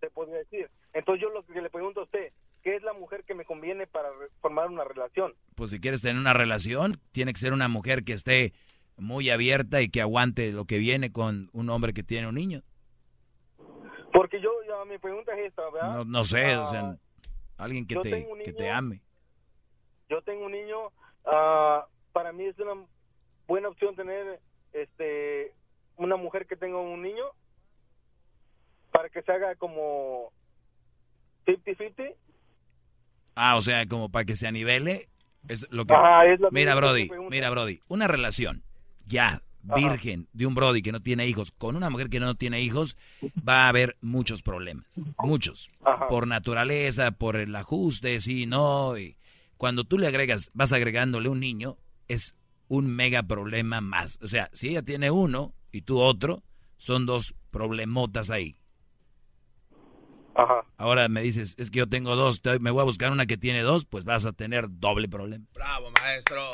Se 0.00 0.10
podría 0.10 0.38
decir. 0.38 0.68
Entonces 0.92 1.22
yo 1.22 1.30
lo 1.30 1.44
que 1.44 1.60
le 1.60 1.70
pregunto 1.70 2.00
a 2.00 2.04
usted, 2.04 2.32
¿qué 2.62 2.76
es 2.76 2.82
la 2.82 2.92
mujer 2.92 3.24
que 3.24 3.34
me 3.34 3.44
conviene 3.44 3.86
para 3.86 4.08
formar 4.40 4.68
una 4.68 4.84
relación? 4.84 5.34
Pues 5.54 5.70
si 5.70 5.80
quieres 5.80 6.02
tener 6.02 6.20
una 6.20 6.32
relación, 6.32 7.00
tiene 7.12 7.32
que 7.32 7.38
ser 7.38 7.52
una 7.52 7.68
mujer 7.68 8.04
que 8.04 8.12
esté 8.12 8.52
muy 8.96 9.30
abierta 9.30 9.80
y 9.80 9.88
que 9.88 10.00
aguante 10.00 10.52
lo 10.52 10.64
que 10.64 10.78
viene 10.78 11.12
con 11.12 11.50
un 11.52 11.70
hombre 11.70 11.92
que 11.92 12.02
tiene 12.02 12.28
un 12.28 12.34
niño. 12.34 12.62
Porque 14.12 14.40
yo, 14.40 14.50
mi 14.86 14.98
pregunta 14.98 15.32
es 15.38 15.46
esta, 15.48 15.70
¿verdad? 15.70 16.04
No, 16.04 16.24
sé, 16.24 16.56
o 16.56 16.66
sea, 16.66 16.80
ah, 16.80 16.96
alguien 17.56 17.86
que 17.86 17.96
te, 17.96 18.28
que 18.44 18.52
te 18.52 18.70
ame. 18.70 19.02
Yo 20.08 20.20
tengo 20.22 20.46
un 20.46 20.52
niño, 20.52 20.88
uh, 21.24 21.84
para 22.12 22.32
mí 22.32 22.44
es 22.44 22.58
una 22.58 22.84
buena 23.46 23.68
opción 23.68 23.96
tener 23.96 24.40
este 24.72 25.54
una 26.04 26.16
mujer 26.16 26.46
que 26.46 26.56
tenga 26.56 26.78
un 26.78 27.02
niño 27.02 27.24
para 28.90 29.08
que 29.08 29.22
se 29.22 29.32
haga 29.32 29.54
como 29.56 30.32
50-50. 31.46 32.14
Ah, 33.34 33.56
o 33.56 33.60
sea, 33.60 33.86
como 33.86 34.10
para 34.10 34.24
que 34.24 34.36
se 34.36 34.46
anivele. 34.46 35.08
Es 35.48 35.66
lo 35.70 35.84
que... 35.86 35.94
mira, 36.52 36.74
Brody, 36.74 37.10
mira, 37.28 37.50
Brody, 37.50 37.80
una 37.88 38.06
relación, 38.06 38.62
ya, 39.06 39.42
virgen 39.62 40.28
de 40.32 40.46
un 40.46 40.54
Brody 40.54 40.82
que 40.82 40.92
no 40.92 41.00
tiene 41.00 41.26
hijos 41.26 41.50
con 41.50 41.74
una 41.74 41.90
mujer 41.90 42.08
que 42.08 42.20
no 42.20 42.34
tiene 42.36 42.60
hijos, 42.60 42.96
va 43.46 43.64
a 43.64 43.68
haber 43.68 43.96
muchos 44.00 44.42
problemas. 44.42 44.86
Muchos. 45.18 45.72
Por 46.08 46.28
naturaleza, 46.28 47.10
por 47.10 47.36
el 47.36 47.54
ajuste, 47.56 48.20
sí, 48.20 48.46
no. 48.46 48.96
Y 48.96 49.16
cuando 49.56 49.82
tú 49.84 49.98
le 49.98 50.06
agregas, 50.06 50.50
vas 50.54 50.72
agregándole 50.72 51.28
un 51.28 51.40
niño, 51.40 51.76
es 52.06 52.36
un 52.68 52.86
mega 52.94 53.22
problema 53.24 53.80
más. 53.80 54.18
O 54.22 54.28
sea, 54.28 54.48
si 54.52 54.68
ella 54.68 54.82
tiene 54.82 55.10
uno 55.10 55.54
y 55.72 55.82
tú 55.82 56.00
otro, 56.00 56.42
son 56.76 57.06
dos 57.06 57.34
problemotas 57.50 58.30
ahí. 58.30 58.56
Ahora 60.76 61.08
me 61.08 61.22
dices, 61.22 61.54
es 61.58 61.70
que 61.70 61.80
yo 61.80 61.88
tengo 61.88 62.16
dos, 62.16 62.40
me 62.60 62.70
voy 62.70 62.80
a 62.80 62.84
buscar 62.84 63.12
una 63.12 63.26
que 63.26 63.36
tiene 63.36 63.60
dos, 63.60 63.84
pues 63.84 64.04
vas 64.04 64.24
a 64.24 64.32
tener 64.32 64.66
doble 64.68 65.08
problema. 65.08 65.44
Bravo, 65.52 65.90
maestro. 66.00 66.48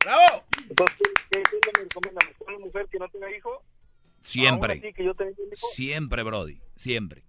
¡Bravo! 0.00 0.44
Entonces, 0.68 0.96
¿qué, 1.30 1.38
le 1.38 1.82
recomienda? 1.82 2.20
¿Una 2.46 2.58
mujer 2.58 2.88
que 2.90 2.98
no 2.98 3.08
tenga 3.08 3.34
hijo? 3.36 3.62
Siempre. 4.20 4.94
Siempre, 5.52 6.22
Brody. 6.22 6.60
Siempre. 6.76 7.24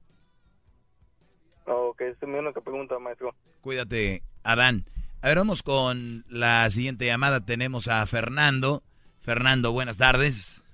Ok, 1.66 2.02
es 2.02 2.22
mi 2.22 2.38
única 2.38 2.62
pregunta, 2.62 2.98
maestro. 3.00 3.36
Cuídate, 3.62 4.24
Adán. 4.44 4.86
A 5.22 5.28
ver, 5.28 5.38
vamos 5.38 5.64
con 5.64 6.26
la 6.30 6.70
siguiente 6.70 7.06
llamada. 7.06 7.46
Tenemos 7.46 7.88
a 7.88 8.06
Fernando. 8.06 8.84
Fernando, 9.20 9.72
buenas 9.72 9.98
tardes. 9.98 10.65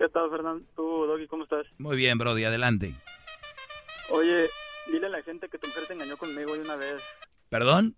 ¿Qué 0.00 0.08
tal, 0.08 0.30
Fernando? 0.30 0.64
¿Tú, 0.74 1.04
Doggy, 1.04 1.26
cómo 1.26 1.42
estás? 1.42 1.66
Muy 1.76 1.94
bien, 1.94 2.16
Brody, 2.16 2.42
adelante. 2.44 2.94
Oye, 4.08 4.46
dile 4.90 5.08
a 5.08 5.10
la 5.10 5.22
gente 5.22 5.46
que 5.50 5.58
tu 5.58 5.68
mujer 5.68 5.86
te 5.88 5.92
engañó 5.92 6.16
conmigo 6.16 6.54
de 6.54 6.60
una 6.60 6.76
vez. 6.76 7.04
¿Perdón? 7.50 7.94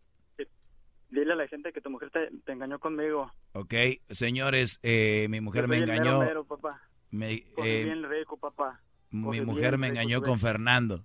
Dile 1.11 1.35
a 1.35 1.37
la 1.37 1.47
gente 1.47 1.73
que 1.73 1.81
tu 1.81 1.91
mujer 1.91 2.11
te, 2.11 2.53
engañó 2.53 2.81
conmigo. 2.81 3.31
Ok, 3.53 3.75
señores, 4.11 4.81
eh, 4.83 5.29
mi 5.31 5.41
mujer 5.41 5.69
me 5.69 5.79
engañó. 5.79 6.19
Mero, 6.19 6.43
papá. 6.45 6.83
Me, 7.13 7.35
eh, 7.59 7.85
bien 7.85 8.03
rico, 8.11 8.37
papá. 8.37 8.81
mi 9.13 9.41
mujer 9.41 9.79
me 9.79 9.87
engañó 9.87 10.23
con 10.23 10.41
Fernando. 10.41 11.05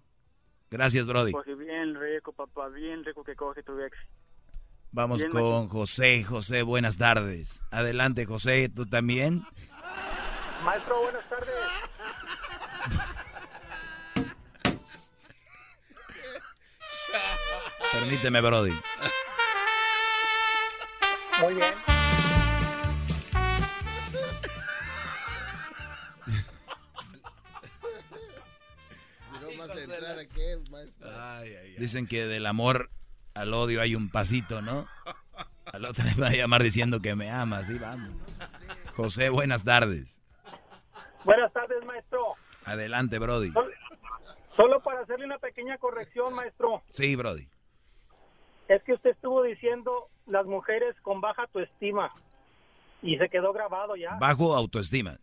Gracias, 0.72 1.06
Brody. 1.06 1.32
Coge 1.32 1.54
bien 1.54 1.94
rico, 1.94 2.34
papá, 2.34 2.70
bien 2.70 3.04
rico 3.06 3.24
que 3.24 3.36
coge 3.36 3.62
tu 3.62 3.80
ex. 3.80 3.96
Vamos 4.92 5.24
con 5.26 5.68
José. 5.70 6.24
José, 6.24 6.64
buenas 6.64 6.98
tardes. 6.98 7.62
Adelante, 7.70 8.26
José, 8.26 8.68
¿tú 8.68 8.88
también? 8.88 9.44
Maestro, 10.64 11.02
buenas 11.02 11.24
tardes. 11.30 11.56
Permíteme, 17.94 18.42
Brody. 18.42 18.74
Muy 21.42 21.54
bien. 21.54 21.74
Dicen 31.78 32.08
que 32.08 32.28
del 32.28 32.46
amor 32.46 32.90
al 33.34 33.54
odio 33.54 33.82
hay 33.82 33.96
un 33.96 34.10
pasito, 34.10 34.62
¿no? 34.62 34.88
Al 35.72 35.86
otro 35.86 36.04
le 36.06 36.16
va 36.16 36.28
a 36.28 36.32
llamar 36.32 36.64
diciendo 36.64 37.02
que 37.02 37.16
me 37.16 37.30
ama, 37.30 37.64
sí, 37.64 37.78
vamos. 37.78 38.10
José, 38.96 39.30
buenas 39.30 39.64
tardes. 39.64 40.17
Adelante, 42.68 43.18
Brody. 43.20 43.52
Solo 44.56 44.80
para 44.82 45.02
hacerle 45.02 45.26
una 45.26 45.38
pequeña 45.38 45.78
corrección, 45.78 46.34
maestro. 46.34 46.84
Sí, 46.90 47.16
Brody. 47.16 47.48
Es 48.68 48.84
que 48.84 48.94
usted 48.94 49.12
estuvo 49.12 49.44
diciendo 49.44 50.10
las 50.26 50.46
mujeres 50.46 50.96
con 51.02 51.22
baja 51.22 51.44
autoestima 51.44 52.12
y 53.02 53.18
se 53.18 53.30
quedó 53.30 53.54
grabado 53.54 53.96
ya. 53.96 54.18
Bajo 54.20 54.56
autoestima. 54.56 55.18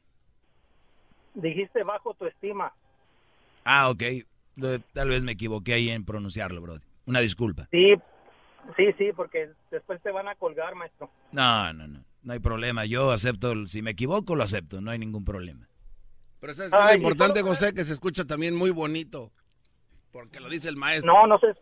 Dijiste 1.34 1.82
bajo 1.82 2.10
autoestima. 2.10 2.72
Ah, 3.64 3.90
ok. 3.90 4.02
Tal 4.92 5.08
vez 5.08 5.24
me 5.24 5.32
equivoqué 5.32 5.74
ahí 5.74 5.90
en 5.90 6.04
pronunciarlo, 6.04 6.62
Brody. 6.62 6.84
Una 7.06 7.20
disculpa. 7.20 7.68
Sí, 7.70 7.94
sí, 8.76 8.92
sí, 8.96 9.12
porque 9.14 9.50
después 9.70 10.00
te 10.00 10.10
van 10.10 10.28
a 10.28 10.36
colgar, 10.36 10.74
maestro. 10.74 11.10
No, 11.32 11.72
no, 11.72 11.86
no. 11.86 12.04
No 12.22 12.32
hay 12.32 12.38
problema. 12.38 12.86
Yo 12.86 13.10
acepto, 13.10 13.66
si 13.66 13.82
me 13.82 13.90
equivoco, 13.90 14.36
lo 14.36 14.44
acepto. 14.44 14.80
No 14.80 14.90
hay 14.90 14.98
ningún 14.98 15.24
problema. 15.24 15.68
Pero 16.44 16.52
¿sabes 16.52 16.72
qué 16.72 16.78
es 16.78 16.84
lo 16.84 16.92
importante, 16.92 17.40
José? 17.40 17.72
Que 17.72 17.84
se 17.84 17.94
escucha 17.94 18.26
también 18.26 18.54
muy 18.54 18.68
bonito. 18.68 19.32
Porque 20.12 20.40
lo 20.40 20.50
dice 20.50 20.68
el 20.68 20.76
maestro. 20.76 21.10
No, 21.10 21.26
no 21.26 21.38
se, 21.38 21.54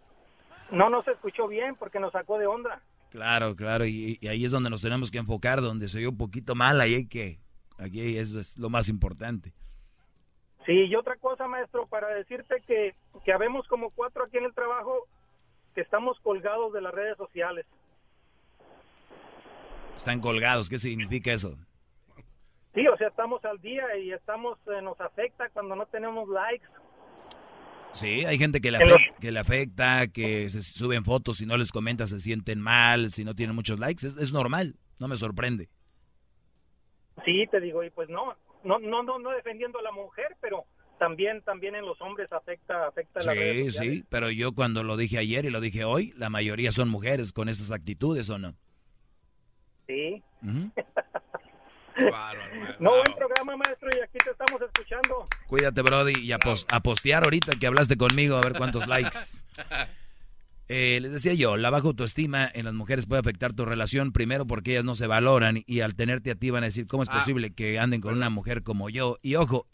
no, 0.73 0.91
no 0.91 1.05
se 1.05 1.13
escuchó 1.13 1.47
bien 1.47 1.77
porque 1.77 2.01
nos 2.01 2.11
sacó 2.11 2.37
de 2.37 2.49
onda. 2.49 2.83
Claro, 3.11 3.55
claro. 3.55 3.87
Y, 3.87 4.19
ahí 4.29 4.45
es 4.45 4.51
donde 4.51 4.71
nos 4.71 4.83
tenemos 4.83 5.13
que 5.13 5.19
enfocar, 5.19 5.61
donde 5.61 5.89
se 5.89 5.99
oyó 5.99 6.11
un 6.11 6.19
poquito 6.19 6.57
mal. 6.57 6.81
Ahí 6.81 6.97
hay 6.97 7.07
que... 7.07 7.39
Aquí 7.79 8.19
eso 8.19 8.41
es 8.41 8.59
lo 8.59 8.71
más 8.71 8.89
importante. 8.89 9.53
Sí, 10.67 10.73
y 10.73 10.97
otra 10.97 11.15
cosa, 11.15 11.47
maestro, 11.47 11.87
para 11.87 12.09
decirte 12.09 12.61
que, 12.67 12.97
que 13.25 13.33
habemos 13.33 13.69
como 13.69 13.91
cuatro 13.91 14.25
aquí 14.25 14.39
en 14.39 14.47
el 14.47 14.53
trabajo 14.53 15.07
que 15.77 15.83
estamos 15.83 16.19
colgados 16.25 16.73
de 16.73 16.81
las 16.81 16.93
redes 16.93 17.17
sociales. 17.19 17.67
Están 19.97 20.21
colgados, 20.21 20.69
¿qué 20.69 20.81
significa 20.81 21.33
eso? 21.33 21.57
Sí, 22.75 22.87
o 22.89 22.97
sea, 22.97 23.09
estamos 23.09 23.45
al 23.45 23.61
día 23.61 23.97
y 23.99 24.13
estamos 24.13 24.59
eh, 24.67 24.81
nos 24.83 24.99
afecta 25.01 25.49
cuando 25.51 25.77
no 25.77 25.87
tenemos 25.87 26.29
likes. 26.29 26.67
Sí, 27.93 28.25
hay 28.25 28.39
gente 28.39 28.63
que 28.63 28.71
le, 28.71 28.79
afecta, 28.79 29.21
que 29.21 29.33
le 29.33 29.39
afecta, 29.39 30.07
que 30.09 30.49
se 30.49 30.63
suben 30.63 31.05
fotos, 31.05 31.37
si 31.37 31.47
no 31.47 31.59
les 31.59 31.71
comenta 31.71 32.07
se 32.07 32.19
sienten 32.19 32.59
mal, 32.59 33.11
si 33.11 33.23
no 33.23 33.35
tienen 33.35 33.55
muchos 33.55 33.79
likes, 33.79 34.07
es, 34.07 34.17
es 34.17 34.33
normal, 34.33 34.77
no 34.99 35.09
me 35.09 35.17
sorprende. 35.17 35.69
Sí, 37.27 37.47
te 37.51 37.61
digo, 37.61 37.85
y 37.85 37.91
pues 37.91 38.09
no, 38.09 38.35
no, 38.65 38.79
no, 38.79 39.03
no, 39.03 39.19
no 39.19 39.31
defendiendo 39.31 39.79
a 39.79 39.83
la 39.83 39.93
mujer, 39.93 40.37
pero 40.41 40.65
también, 40.99 41.43
también 41.43 41.75
en 41.75 41.85
los 41.85 42.01
hombres 42.01 42.33
afecta, 42.33 42.87
afecta 42.87 43.21
sí, 43.21 43.27
la 43.27 43.35
Sí, 43.35 43.71
sí, 43.71 44.05
pero 44.09 44.31
yo 44.31 44.53
cuando 44.53 44.83
lo 44.83 44.97
dije 44.97 45.19
ayer 45.19 45.45
y 45.45 45.51
lo 45.51 45.61
dije 45.61 45.85
hoy, 45.85 46.15
la 46.17 46.31
mayoría 46.31 46.73
son 46.73 46.89
mujeres 46.89 47.33
con 47.33 47.51
esas 47.51 47.71
actitudes, 47.73 48.31
¿o 48.31 48.39
no? 48.39 48.55
Sí. 49.87 50.23
no, 52.79 52.91
buen 52.91 53.15
programa, 53.17 53.57
maestro, 53.57 53.89
y 53.97 54.01
aquí 54.01 54.19
te 54.25 54.31
estamos 54.31 54.61
escuchando. 54.63 55.29
Cuídate, 55.47 55.83
Brody, 55.83 56.15
y 56.21 56.33
a, 56.33 56.39
postear 56.39 57.25
ahorita 57.25 57.57
que 57.57 57.67
hablaste 57.67 57.97
conmigo, 57.97 58.37
a 58.37 58.41
ver 58.41 58.55
cuántos 58.55 58.87
likes. 58.87 59.19
Eh, 60.75 61.01
les 61.03 61.13
decía 61.13 61.35
yo, 61.35 61.59
la 61.59 61.69
baja 61.69 61.89
autoestima 61.89 62.49
en 62.51 62.65
las 62.65 62.73
mujeres 62.73 63.05
puede 63.05 63.21
afectar 63.21 63.53
tu 63.53 63.67
relación, 63.67 64.11
primero 64.11 64.47
porque 64.47 64.71
ellas 64.71 64.87
no 64.87 64.95
se 64.95 65.07
valoran 65.07 65.63
y 65.67 65.81
al 65.81 65.95
tenerte 65.95 66.31
a 66.31 66.35
ti 66.35 66.49
van 66.49 66.63
a 66.63 66.67
decir, 66.67 66.87
¿cómo 66.87 67.03
es 67.03 67.11
ah. 67.11 67.19
posible 67.19 67.53
que 67.53 67.79
anden 67.79 68.01
con 68.01 68.15
una 68.15 68.31
mujer 68.31 68.63
como 68.63 68.89
yo? 68.89 69.19
Y 69.21 69.35
ojo, 69.35 69.67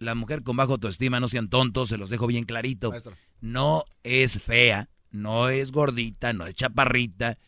la 0.00 0.16
mujer 0.16 0.42
con 0.42 0.56
baja 0.56 0.72
autoestima, 0.72 1.20
no 1.20 1.28
sean 1.28 1.50
tontos, 1.50 1.90
se 1.90 1.98
los 1.98 2.10
dejo 2.10 2.26
bien 2.26 2.46
clarito. 2.46 2.92
No 3.40 3.84
es 4.02 4.42
fea, 4.42 4.88
no 5.12 5.50
es 5.50 5.70
gordita, 5.70 6.32
no 6.32 6.46
es 6.46 6.54
chaparrita, 6.54 7.38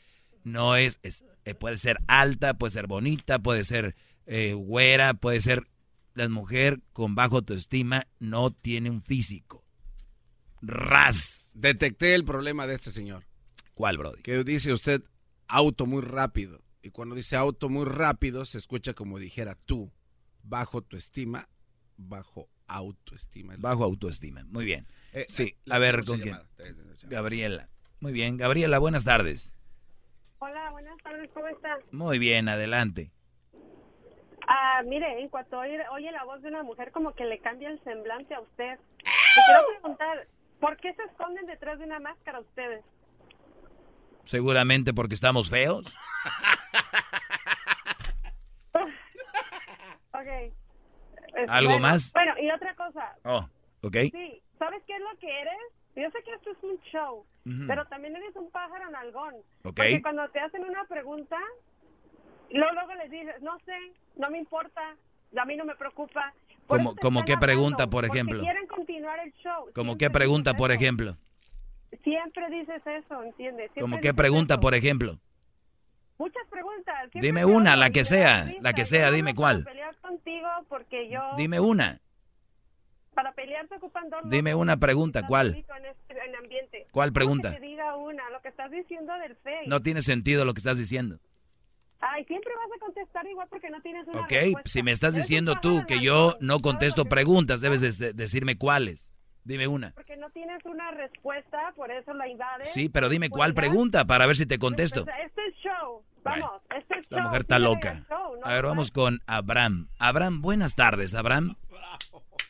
no 0.45 0.77
es, 0.77 1.01
eh, 1.03 1.55
puede 1.55 1.79
ser 1.79 1.99
alta, 2.07 2.55
puede 2.55 2.71
ser 2.71 2.87
bonita, 2.87 3.41
puede 3.41 3.65
ser 3.65 3.97
eh, 4.27 4.55
güera, 4.55 5.15
puede 5.15 5.41
ser... 5.41 5.67
La 6.15 6.29
mujer 6.29 6.83
con 6.93 7.15
baja 7.15 7.37
autoestima 7.37 8.07
no 8.19 8.51
tiene 8.51 8.91
un 8.91 9.03
físico. 9.03 9.65
Ras. 10.61 11.53
Detecté 11.55 12.15
el 12.15 12.27
problema 12.27 12.67
de 12.67 12.75
este 12.75 12.91
señor. 12.91 13.25
¿Cuál, 13.73 13.97
Brody? 13.97 14.21
Que 14.21 14.45
dice 14.45 14.75
usted 14.75 15.03
auto 15.49 15.87
muy 15.87 16.03
rápido. 16.03 16.61
Y 16.83 16.91
cuando 16.91 17.15
dice 17.15 17.37
auto 17.37 17.71
muy 17.71 17.87
rápido, 17.87 18.45
se 18.45 18.59
escucha 18.59 18.93
como 18.93 19.19
dijera 19.19 19.55
tú, 19.55 19.91
bajo 20.43 20.77
autoestima 20.77 21.49
bajo 21.97 22.49
autoestima. 22.67 23.55
Bajo 23.59 23.85
autoestima, 23.85 24.45
muy 24.49 24.65
bien. 24.65 24.87
Eh, 25.13 25.27
sí, 25.29 25.57
a 25.69 25.79
ver, 25.79 26.05
¿con 26.05 26.21
quién? 26.21 26.39
Gabriela. 27.05 27.69
Muy 28.01 28.13
bien, 28.13 28.37
Gabriela, 28.37 28.79
buenas 28.79 29.05
tardes. 29.05 29.53
Hola, 30.39 30.71
buenas 30.71 30.97
tardes, 31.03 31.31
¿cómo 31.33 31.49
estás? 31.49 31.81
Muy 31.93 32.19
bien, 32.19 32.49
adelante. 32.49 33.13
Ah, 34.47 34.83
mire, 34.85 35.21
en 35.21 35.29
cuanto 35.29 35.59
oye, 35.59 35.79
oye 35.91 36.11
la 36.11 36.25
voz 36.25 36.43
de 36.43 36.49
una 36.49 36.63
mujer, 36.63 36.93
como 36.93 37.15
que 37.15 37.25
le 37.25 37.39
cambia 37.39 37.69
el 37.69 37.83
semblante 37.85 38.35
a 38.35 38.41
usted. 38.41 38.79
Le 38.99 39.43
quiero 39.47 39.81
preguntar, 39.81 40.27
¿por 40.61 40.77
qué 40.77 40.93
se 40.95 41.03
esconden 41.05 41.47
detrás 41.47 41.79
de 41.79 41.85
una 41.85 42.01
máscara 42.01 42.41
ustedes? 42.41 42.85
Seguramente 44.25 44.93
porque 44.93 45.15
estamos 45.15 45.51
feos. 45.51 45.85
ok. 50.13 50.53
¿Algo 51.49 51.79
más? 51.79 52.13
Bueno, 52.13 52.33
y 52.41 52.51
otra 52.51 52.75
cosa. 52.75 53.17
Oh, 53.25 53.49
ok. 53.83 53.97
Sí, 54.13 54.43
¿sabes 54.59 54.83
qué 54.87 54.97
es 54.97 55.01
lo 55.01 55.19
que 55.19 55.41
eres? 55.41 55.59
Yo 55.95 56.11
sé 56.11 56.23
que 56.23 56.33
esto 56.33 56.51
es 56.51 56.63
un 56.63 56.81
show, 56.91 57.27
pero 57.67 57.85
también 57.87 58.17
eres 58.17 58.35
un 58.37 58.51
pájaro 58.51 58.89
nalgón. 58.91 59.35
Ok. 59.65 59.77
Porque 59.77 60.01
cuando 60.01 60.27
te 60.31 60.41
hacen 60.41 60.65
una 60.65 60.85
pregunta, 60.85 61.39
luego, 62.51 62.73
luego 62.73 62.95
les 62.95 63.11
dices, 63.11 63.43
no 63.43 63.59
sé, 63.61 63.77
no 64.16 64.31
me 64.31 64.38
importa, 64.38 64.81
a 65.37 65.44
mí 65.44 65.57
no 65.57 65.64
me 65.64 65.75
preocupa. 65.75 66.33
como, 66.66 66.94
como 66.96 67.25
qué 67.25 67.37
pregunta, 67.37 67.88
por 67.88 68.05
ejemplo? 68.05 68.40
quieren 68.40 68.66
continuar 68.66 69.18
el 69.20 69.33
show. 69.35 69.70
¿Como 69.75 69.96
qué 69.96 70.11
pregunta, 70.11 70.55
por 70.55 70.72
ejemplo? 70.72 71.16
Siempre 72.03 72.48
dices 72.51 72.83
eso, 72.87 73.22
¿entiendes? 73.22 73.70
¿Como 73.79 74.01
qué 74.01 74.14
pregunta, 74.14 74.59
por 74.59 74.75
ejemplo? 74.75 75.18
Muchas 76.18 76.46
preguntas. 76.48 77.11
Dime 77.14 77.44
una, 77.44 77.77
la 77.77 77.90
que 77.90 78.05
sea, 78.05 78.46
la 78.61 78.72
que 78.72 78.85
sea, 78.85 79.11
dime 79.11 79.35
cuál. 79.35 79.64
pelear 79.64 79.96
contigo 79.96 80.48
porque 80.68 81.09
yo... 81.11 81.20
Dime 81.37 81.61
una. 81.61 82.01
Para 83.14 83.33
pelear 83.33 83.66
te 83.68 83.77
ocupan 83.77 84.09
dos... 84.09 84.20
Dime 84.25 84.55
una 84.55 84.77
pregunta, 84.79 85.27
¿cuál? 85.27 85.64
Este, 86.51 86.87
¿Cuál 86.92 87.12
pregunta? 87.12 87.51
Que 87.53 87.61
te 87.61 87.66
diga 87.66 87.96
una, 87.96 88.31
lo 88.31 88.40
que 88.40 88.48
estás 88.48 88.70
diciendo 88.70 89.12
del 89.14 89.37
Face. 89.37 89.66
No 89.66 89.81
tiene 89.81 90.03
sentido 90.03 90.44
lo 90.44 90.55
que 90.55 90.59
estás 90.59 90.79
diciendo. 90.79 91.18
Ay, 92.05 92.25
siempre 92.25 92.51
vas 92.57 92.77
a 92.77 92.81
contestar 92.81 93.25
igual 93.27 93.47
porque 93.49 93.71
no 93.71 93.81
tienes 93.81 94.09
una 94.09 94.23
Ok, 94.23 94.33
si 94.65 94.83
me 94.83 94.91
estás 94.91 95.15
diciendo 95.15 95.55
tú 95.62 95.85
que 95.87 96.01
yo 96.01 96.35
no 96.41 96.59
contesto 96.59 97.05
preguntas, 97.05 97.61
debes 97.61 97.81
decirme 98.17 98.59
cuáles. 98.59 99.15
Dime 99.45 99.69
una. 99.69 99.93
Porque 99.93 100.17
no 100.17 100.29
tienes 100.31 100.65
una 100.65 100.91
respuesta, 100.91 101.73
por 101.77 101.93
eso 101.93 102.12
la 102.12 102.27
invades. 102.27 102.73
Sí, 102.73 102.88
pero 102.88 103.09
dime 103.09 103.31
cuál 103.31 103.55
pregunta 103.55 104.05
para 104.05 104.27
ver 104.27 104.35
si 104.35 104.47
te 104.47 104.59
contesto. 104.59 105.05
Pues, 105.05 105.17
este 105.27 105.47
es 105.47 105.55
show. 105.57 106.03
Vamos, 106.25 106.62
este 106.77 106.99
es 106.99 107.09
show. 107.09 107.19
La 107.19 107.25
mujer 107.25 107.43
está 107.43 107.61
loca. 107.61 108.05
a 108.43 108.53
ver, 108.53 108.65
vamos 108.65 108.91
con 108.91 109.21
Abraham. 109.29 109.88
Abraham, 110.01 110.43
buenas 110.43 110.75
tardes, 110.75 111.15
Abraham. 111.15 111.55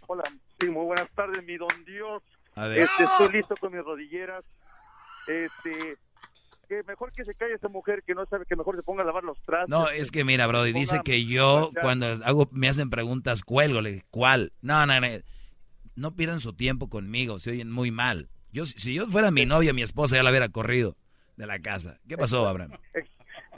Hola, 0.06 0.24
sí, 0.60 0.68
muy 0.70 0.86
buenas 0.86 1.10
tardes, 1.10 1.44
mi 1.44 1.58
don 1.58 1.84
Dios. 1.84 2.22
A 2.54 2.66
ver. 2.68 2.78
Este, 2.78 3.02
estoy 3.02 3.32
listo 3.32 3.54
con 3.56 3.72
mis 3.72 3.84
rodilleras. 3.84 4.44
Este, 5.26 5.98
que 6.72 6.82
mejor 6.84 7.12
que 7.12 7.24
se 7.24 7.34
calle 7.34 7.54
esa 7.54 7.68
mujer 7.68 8.02
que 8.02 8.14
no 8.14 8.24
sabe 8.26 8.46
que 8.46 8.56
mejor 8.56 8.76
se 8.76 8.82
ponga 8.82 9.02
a 9.02 9.06
lavar 9.06 9.24
los 9.24 9.38
trastos. 9.42 9.68
No, 9.68 9.88
es 9.90 10.10
que 10.10 10.24
mira, 10.24 10.46
Brody, 10.46 10.72
dice 10.72 11.00
que 11.04 11.26
yo 11.26 11.70
cuando 11.80 12.06
hago 12.24 12.48
me 12.50 12.68
hacen 12.68 12.88
preguntas 12.88 13.42
cuelgo, 13.42 13.82
le 13.82 14.04
¿cuál? 14.10 14.52
No, 14.62 14.86
no, 14.86 14.98
no 15.00 15.06
no 15.94 16.16
pierdan 16.16 16.40
su 16.40 16.54
tiempo 16.54 16.88
conmigo, 16.88 17.38
se 17.38 17.50
oyen 17.50 17.70
muy 17.70 17.90
mal. 17.90 18.30
Yo, 18.50 18.64
si 18.64 18.94
yo 18.94 19.06
fuera 19.06 19.30
mi 19.30 19.44
novia, 19.44 19.74
mi 19.74 19.82
esposa 19.82 20.16
ya 20.16 20.22
la 20.22 20.30
hubiera 20.30 20.48
corrido 20.48 20.96
de 21.36 21.46
la 21.46 21.58
casa. 21.58 22.00
¿Qué 22.08 22.16
pasó, 22.16 22.46
Abraham? 22.46 22.72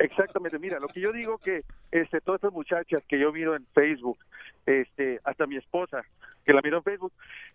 Exactamente, 0.01 0.59
mira, 0.59 0.81
lo 0.81 0.89
que 0.89 1.01
yo 1.01 1.13
digo 1.13 1.39
que 1.39 1.63
este, 1.93 2.21
todas 2.21 2.39
estas 2.39 2.53
muchachas 2.53 3.05
que 3.09 3.21
yo 3.21 3.33
miro 3.33 3.55
en 3.55 3.65
Facebook, 3.75 4.19
este, 4.67 5.21
hasta 5.23 5.47
mi 5.47 5.57
esposa, 5.57 6.05
que 6.45 6.53
la 6.53 6.61
miro 6.63 6.79
en 6.79 6.83
Facebook, 6.83 7.13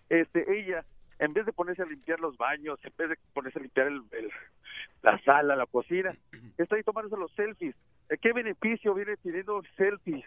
este, 0.08 0.45
ella, 0.58 0.86
en 1.19 1.34
vez 1.34 1.45
de 1.45 1.53
ponerse 1.53 1.82
a 1.82 1.86
limpiar 1.86 2.19
los 2.19 2.38
baños, 2.38 2.79
en 2.84 2.93
vez 2.97 3.10
de 3.10 3.17
ponerse 3.34 3.60
a 3.60 3.62
limpiar 3.62 3.88
el, 3.88 4.01
la 5.03 5.21
sala, 5.23 5.55
la 5.55 5.65
cocina, 5.65 6.15
está 6.58 6.75
ahí 6.75 6.84
tomándose 6.84 7.17
los 7.17 7.32
selfies. 7.34 7.75
¿Qué 8.21 8.34
beneficio 8.34 8.93
viene 8.93 9.17
pidiendo 9.17 9.62
selfies? 9.75 10.25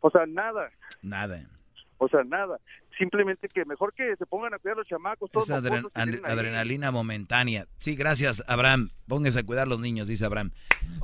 O 0.00 0.10
sea, 0.10 0.26
nada. 0.26 0.70
Nada. 1.02 1.48
o 1.98 2.08
sea, 2.08 2.24
nada. 2.24 2.58
Simplemente 2.96 3.48
que 3.48 3.64
mejor 3.64 3.94
que 3.94 4.16
se 4.16 4.26
pongan 4.26 4.54
a 4.54 4.58
cuidar 4.58 4.76
los 4.76 4.86
chamacos. 4.88 5.30
Todos 5.30 5.48
es 5.48 5.54
adrenalina 5.54 6.90
momentánea. 6.90 7.66
Sí, 7.78 7.94
gracias, 7.94 8.42
Abraham. 8.48 8.90
Póngase 9.06 9.40
a 9.40 9.46
cuidar 9.46 9.68
los 9.68 9.80
niños, 9.80 10.08
dice 10.08 10.24
Abraham. 10.24 10.50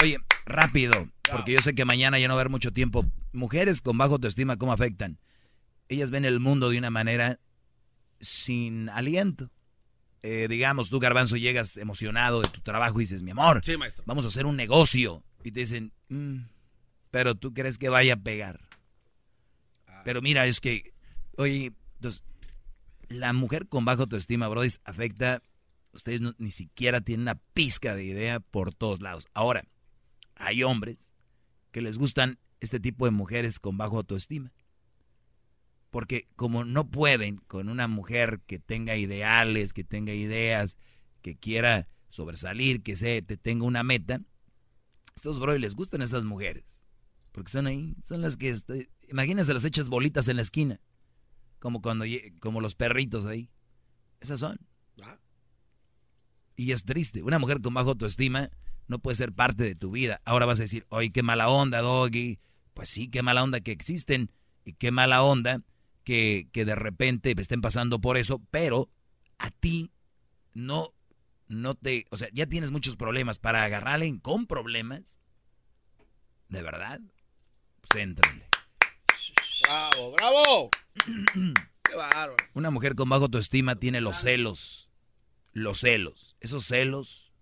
Oye, 0.03 0.18
rápido, 0.44 0.92
porque 1.31 1.53
yo 1.53 1.61
sé 1.61 1.74
que 1.74 1.85
mañana 1.85 2.18
ya 2.18 2.27
no 2.27 2.35
va 2.35 2.40
a 2.40 2.42
haber 2.42 2.50
mucho 2.50 2.72
tiempo. 2.72 3.05
Mujeres 3.33 3.81
con 3.81 3.96
bajo 3.96 4.14
autoestima, 4.14 4.57
¿cómo 4.57 4.72
afectan? 4.72 5.18
Ellas 5.88 6.11
ven 6.11 6.24
el 6.24 6.40
mundo 6.40 6.68
de 6.70 6.79
una 6.79 6.90
manera 6.90 7.38
sin 8.25 8.89
aliento. 8.89 9.51
Eh, 10.23 10.47
digamos, 10.49 10.89
tú, 10.89 11.01
Garbanzo, 11.01 11.37
llegas 11.37 11.77
emocionado 11.77 12.41
de 12.41 12.49
tu 12.49 12.63
trabajo 12.63 12.99
y 12.99 13.05
dices, 13.05 13.23
mi 13.23 13.33
amor, 13.33 13.61
vamos 14.07 14.25
a 14.25 14.29
hacer 14.29 14.47
un 14.47 14.57
negocio. 14.57 15.23
Y 15.43 15.53
te 15.53 15.61
dicen, 15.61 15.93
mm, 16.09 16.39
pero 17.11 17.35
tú 17.35 17.53
crees 17.53 17.77
que 17.77 17.91
vaya 17.91 18.15
a 18.15 18.17
pegar. 18.17 18.69
Ah. 19.87 20.01
Pero 20.05 20.23
mira, 20.23 20.47
es 20.47 20.61
que, 20.61 20.95
oye, 21.37 21.73
entonces, 21.97 22.25
la 23.09 23.33
mujer 23.35 23.69
con 23.69 23.85
bajo 23.85 24.03
autoestima, 24.03 24.49
Brody, 24.49 24.71
afecta, 24.85 25.43
ustedes 25.93 26.23
ni 26.39 26.51
siquiera 26.51 27.03
tienen 27.03 27.23
una 27.23 27.41
pizca 27.53 27.95
de 27.95 28.05
idea 28.05 28.41
por 28.41 28.73
todos 28.73 29.03
lados. 29.03 29.29
Ahora, 29.35 29.65
hay 30.37 30.63
hombres 30.63 31.13
que 31.71 31.83
les 31.83 31.99
gustan 31.99 32.39
este 32.61 32.81
tipo 32.81 33.05
de 33.05 33.11
mujeres 33.11 33.59
con 33.59 33.77
bajo 33.77 33.99
autoestima. 33.99 34.53
Porque 35.94 36.26
como 36.35 36.64
no 36.64 36.90
pueden 36.90 37.37
con 37.37 37.68
una 37.68 37.87
mujer 37.87 38.40
que 38.48 38.59
tenga 38.59 38.96
ideales, 38.96 39.72
que 39.72 39.85
tenga 39.85 40.12
ideas, 40.12 40.76
que 41.22 41.37
quiera 41.37 41.87
sobresalir, 42.11 42.83
que 42.83 42.96
se 42.96 43.22
te 43.22 43.37
tenga 43.37 43.64
una 43.64 43.85
meta, 43.85 44.20
estos 45.14 45.38
bro 45.38 45.57
les 45.57 45.76
gustan 45.76 46.02
esas 46.02 46.24
mujeres. 46.24 46.83
Porque 47.30 47.52
son 47.52 47.68
ahí, 47.68 47.94
son 48.02 48.22
las 48.22 48.37
que, 48.37 48.48
este, 48.50 48.90
imagínense 49.09 49.54
las 49.54 49.64
hechas 49.64 49.88
bolitas 49.88 50.26
en 50.26 50.35
la 50.35 50.42
esquina. 50.42 50.80
Como 51.61 51.80
cuando, 51.80 52.04
como 52.40 52.61
los 52.61 52.74
perritos 52.74 53.24
ahí. 53.26 53.48
Esas 54.18 54.40
son. 54.40 54.59
Ah. 55.00 55.20
Y 56.57 56.72
es 56.72 56.83
triste. 56.83 57.22
Una 57.22 57.38
mujer 57.38 57.61
con 57.61 57.72
bajo 57.72 57.90
autoestima 57.90 58.50
no 58.88 58.98
puede 58.98 59.14
ser 59.14 59.33
parte 59.33 59.62
de 59.62 59.76
tu 59.76 59.92
vida. 59.92 60.20
Ahora 60.24 60.44
vas 60.44 60.59
a 60.59 60.64
decir, 60.64 60.87
oye, 60.88 61.12
qué 61.12 61.22
mala 61.22 61.48
onda, 61.48 61.83
Doggy. 61.83 62.40
Pues 62.74 62.88
sí, 62.88 63.07
qué 63.07 63.22
mala 63.22 63.44
onda 63.44 63.61
que 63.61 63.70
existen. 63.70 64.33
Y 64.64 64.72
qué 64.72 64.90
mala 64.90 65.22
onda 65.22 65.62
que, 66.05 66.49
de 66.53 66.75
repente 66.75 67.35
estén 67.37 67.61
pasando 67.61 68.01
por 68.01 68.17
eso, 68.17 68.40
pero 68.51 68.88
a 69.38 69.51
ti 69.51 69.90
no, 70.53 70.93
no 71.49 71.75
te, 71.75 72.07
o 72.11 72.17
sea, 72.17 72.29
ya 72.33 72.47
tienes 72.47 72.71
muchos 72.71 72.97
problemas 72.97 73.38
para 73.38 73.64
agarrarle 73.64 74.19
con 74.21 74.47
problemas. 74.47 75.19
¿De 76.49 76.62
verdad? 76.62 77.01
Pues 77.81 78.07
Bravo, 79.62 80.12
bravo. 80.12 80.71
Qué 81.83 81.97
bárbaro. 81.97 82.37
Una 82.53 82.71
mujer 82.71 82.95
con 82.95 83.09
bajo 83.09 83.25
autoestima 83.25 83.77
tiene 83.77 84.01
los 84.01 84.19
celos. 84.19 84.90
Los 85.53 85.81
celos. 85.81 86.37
Esos 86.40 86.67
celos 86.67 87.33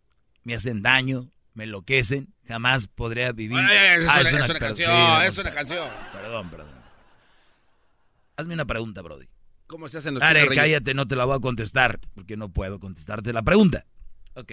me 0.44 0.54
hacen 0.54 0.82
daño, 0.82 1.30
me 1.54 1.64
enloquecen. 1.64 2.32
Jamás 2.46 2.86
podría 2.86 3.32
vivir. 3.32 3.58
es, 3.58 4.02
una, 4.32 4.58
canción, 4.58 5.22
es 5.22 5.38
una 5.38 5.52
canción. 5.52 5.88
Perdón, 6.12 6.50
perdón. 6.50 6.81
Hazme 8.42 8.54
una 8.54 8.64
pregunta, 8.64 9.02
Brody. 9.02 9.28
¿Cómo 9.68 9.88
se 9.88 9.98
hacen 9.98 10.14
los 10.14 10.22
Are, 10.24 10.48
cállate, 10.48 10.94
no 10.94 11.06
te 11.06 11.14
la 11.14 11.24
voy 11.26 11.36
a 11.36 11.38
contestar, 11.38 12.00
porque 12.12 12.36
no 12.36 12.52
puedo 12.52 12.80
contestarte 12.80 13.32
la 13.32 13.42
pregunta. 13.42 13.86
Ok, 14.34 14.52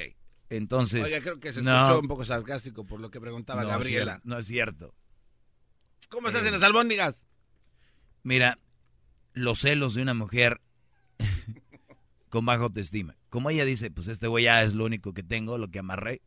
entonces... 0.49 1.04
Oye, 1.04 1.19
creo 1.19 1.39
que 1.39 1.52
se 1.52 1.62
escuchó 1.62 1.99
un 1.99 2.08
poco 2.08 2.23
sarcástico 2.23 2.86
por 2.86 2.99
lo 2.99 3.10
que 3.10 3.19
preguntaba 3.19 3.63
Gabriela. 3.63 4.21
no 4.23 4.38
es 4.38 4.45
cierto. 4.45 4.93
¿Cómo 6.10 6.30
se 6.30 6.38
hacen 6.38 6.52
las 6.52 6.62
albóndigas? 6.62 7.25
Mira, 8.21 8.60
los 9.34 9.60
celos 9.60 9.95
de 9.95 10.04
una 10.04 10.13
mujer 10.13 10.62
con 12.30 12.45
baja 12.45 12.62
autoestima. 12.62 13.17
Como 13.30 13.49
ella 13.49 13.65
dice, 13.65 13.89
pues 13.89 14.08
este 14.08 14.28
güey 14.28 14.43
ya 14.43 14.62
es 14.62 14.75
lo 14.75 14.86
único 14.86 15.15
que 15.15 15.23
tengo, 15.23 15.58
lo 15.58 15.69
que 15.69 15.80
amarré. 15.80 16.21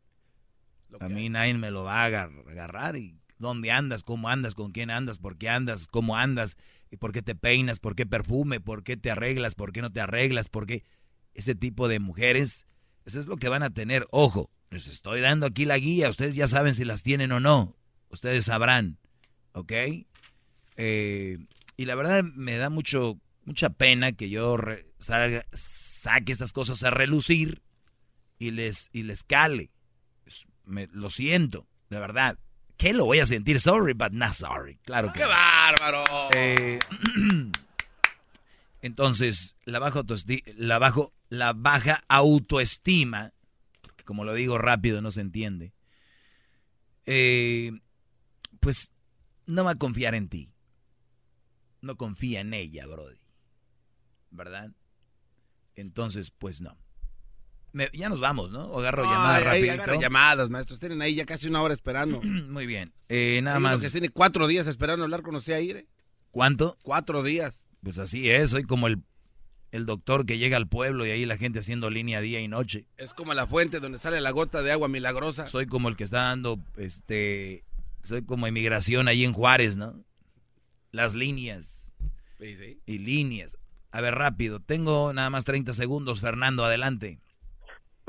a 0.99 1.09
mí 1.09 1.29
nadie 1.29 1.55
me 1.55 1.71
lo 1.71 1.85
va 1.85 2.03
a 2.03 2.07
agarrar 2.07 2.97
y 2.97 3.22
dónde 3.43 3.71
andas, 3.71 4.03
cómo 4.03 4.31
andas, 4.31 4.55
con 4.55 4.73
quién 4.73 4.91
andas, 4.91 5.19
por 5.19 5.37
qué 5.37 5.51
andas, 5.51 5.87
cómo 5.87 6.17
andas, 6.17 6.57
y 6.91 6.97
por 6.97 7.13
qué 7.13 7.21
te 7.21 7.35
peinas, 7.35 7.79
por 7.79 7.95
qué 7.95 8.07
perfume, 8.07 8.61
por 8.61 8.83
qué 8.83 8.97
te 8.97 9.11
arreglas, 9.11 9.55
por 9.55 9.73
qué 9.73 9.83
no 9.83 9.93
te 9.93 10.01
arreglas, 10.01 10.49
por 10.49 10.67
qué 10.67 10.85
ese 11.35 11.55
tipo 11.55 11.89
de 11.89 11.99
mujeres, 12.01 12.67
eso 13.05 13.21
es 13.21 13.27
lo 13.27 13.37
que 13.37 13.49
van 13.49 13.63
a 13.63 13.71
tener. 13.71 14.07
Ojo, 14.11 14.51
les 14.71 14.87
estoy 14.89 15.21
dando 15.21 15.47
aquí 15.47 15.67
la 15.67 15.79
guía, 15.79 16.09
ustedes 16.09 16.35
ya 16.35 16.49
saben 16.49 16.75
si 16.75 16.85
las 16.85 17.03
tienen 17.03 17.33
o 17.33 17.41
no, 17.41 17.77
ustedes 18.09 18.47
sabrán, 18.47 18.99
¿ok? 19.53 19.73
Eh, 20.77 21.39
y 21.77 21.85
la 21.85 21.95
verdad 21.95 22.23
me 22.23 22.57
da 22.57 22.71
mucho, 22.71 23.19
mucha 23.45 23.71
pena 23.71 24.13
que 24.13 24.31
yo 24.31 24.57
saque 24.99 26.33
estas 26.33 26.53
cosas 26.53 26.83
a 26.83 26.91
relucir 26.91 27.63
y 28.39 28.51
les, 28.51 28.91
y 28.93 29.03
les 29.03 29.25
cale. 29.25 29.71
Me, 30.65 30.89
lo 30.93 31.11
siento, 31.11 31.67
de 31.91 31.99
verdad. 31.99 32.39
¿Qué 32.83 32.93
lo 32.93 33.05
voy 33.05 33.21
a 33.21 33.27
sentir? 33.27 33.61
Sorry, 33.61 33.93
but 33.93 34.11
not 34.11 34.33
sorry. 34.33 34.77
Claro 34.85 35.13
que. 35.13 35.21
¡Qué 35.21 35.25
bárbaro! 35.25 36.05
Eh, 36.35 36.81
entonces, 38.83 39.55
la 39.65 39.79
baja, 39.79 40.01
autoestima, 40.01 40.43
la, 40.57 40.81
bajo, 40.81 41.13
la 41.29 41.53
baja 41.53 42.03
autoestima, 42.09 43.35
como 44.05 44.25
lo 44.25 44.35
digo 44.35 44.59
rápido 44.59 45.01
no 45.01 45.13
se 45.13 45.21
entiende, 45.21 45.73
eh, 47.07 47.71
pues 48.59 48.93
no 49.47 49.63
va 49.63 49.71
a 49.71 49.79
confiar 49.79 50.17
en 50.17 50.29
ti. 50.29 50.51
No 51.83 51.97
confía 51.97 52.41
en 52.41 52.53
ella, 52.53 52.89
Brody. 52.89 53.21
¿Verdad? 54.33 54.73
Entonces, 55.77 56.33
pues 56.33 56.61
no 56.61 56.77
ya 57.93 58.09
nos 58.09 58.21
vamos, 58.21 58.51
¿no? 58.51 58.65
O 58.67 58.81
agarro 58.81 59.05
llamadas 59.05 59.45
rápido. 59.45 59.73
Agarro 59.73 60.01
llamadas, 60.01 60.51
maestros. 60.51 60.79
Tienen 60.79 61.01
ahí 61.03 61.15
ya 61.15 61.25
casi 61.25 61.49
una 61.49 61.63
hora 61.63 61.75
esperando. 61.75 62.21
Muy 62.23 62.67
bien. 62.67 62.93
Eh, 63.09 63.41
nada 63.43 63.61
más. 63.61 63.81
que 63.81 63.91
tiene 63.91 64.11
cuatro 64.11 64.47
días 64.47 64.67
esperando 64.67 65.05
hablar 65.05 65.23
con 65.23 65.35
usted 65.35 65.55
ahí, 65.55 65.87
¿Cuánto? 66.31 66.79
Cuatro 66.83 67.23
días. 67.23 67.65
Pues 67.83 67.99
así 67.99 68.31
es. 68.31 68.51
Soy 68.51 68.65
como 68.65 68.87
el, 68.87 69.03
el 69.71 69.87
doctor 69.87 70.25
que 70.25 70.39
llega 70.39 70.57
al 70.57 70.69
pueblo 70.69 71.07
y 71.07 71.11
ahí 71.11 71.27
la 71.27 71.37
gente 71.37 71.59
haciendo 71.59 71.91
línea 71.91 72.21
día 72.21 72.41
y 72.41 72.49
noche. 72.49 72.87
Es 72.97 73.15
como 73.15 73.35
la 73.35 73.47
fuente 73.47 73.81
donde 73.81 73.99
sale 73.99 74.21
la 74.21 74.31
gota 74.31 74.63
de 74.63 74.73
agua 74.73 74.89
milagrosa. 74.89 75.47
Soy 75.47 75.67
como 75.67 75.89
el 75.89 75.97
que 75.97 76.05
está 76.05 76.23
dando, 76.23 76.59
este... 76.77 77.65
Soy 78.05 78.25
como 78.25 78.49
inmigración 78.49 79.07
ahí 79.07 79.25
en 79.25 79.33
Juárez, 79.33 79.77
¿no? 79.77 80.05
Las 80.91 81.15
líneas. 81.15 81.93
Sí, 82.41 82.57
sí. 82.57 82.81
Y 82.85 82.99
líneas. 82.99 83.59
A 83.93 84.01
ver, 84.01 84.15
rápido. 84.15 84.59
Tengo 84.59 85.13
nada 85.13 85.31
más 85.31 85.45
30 85.45 85.73
segundos, 85.75 86.21
Fernando, 86.21 86.65
adelante. 86.65 87.21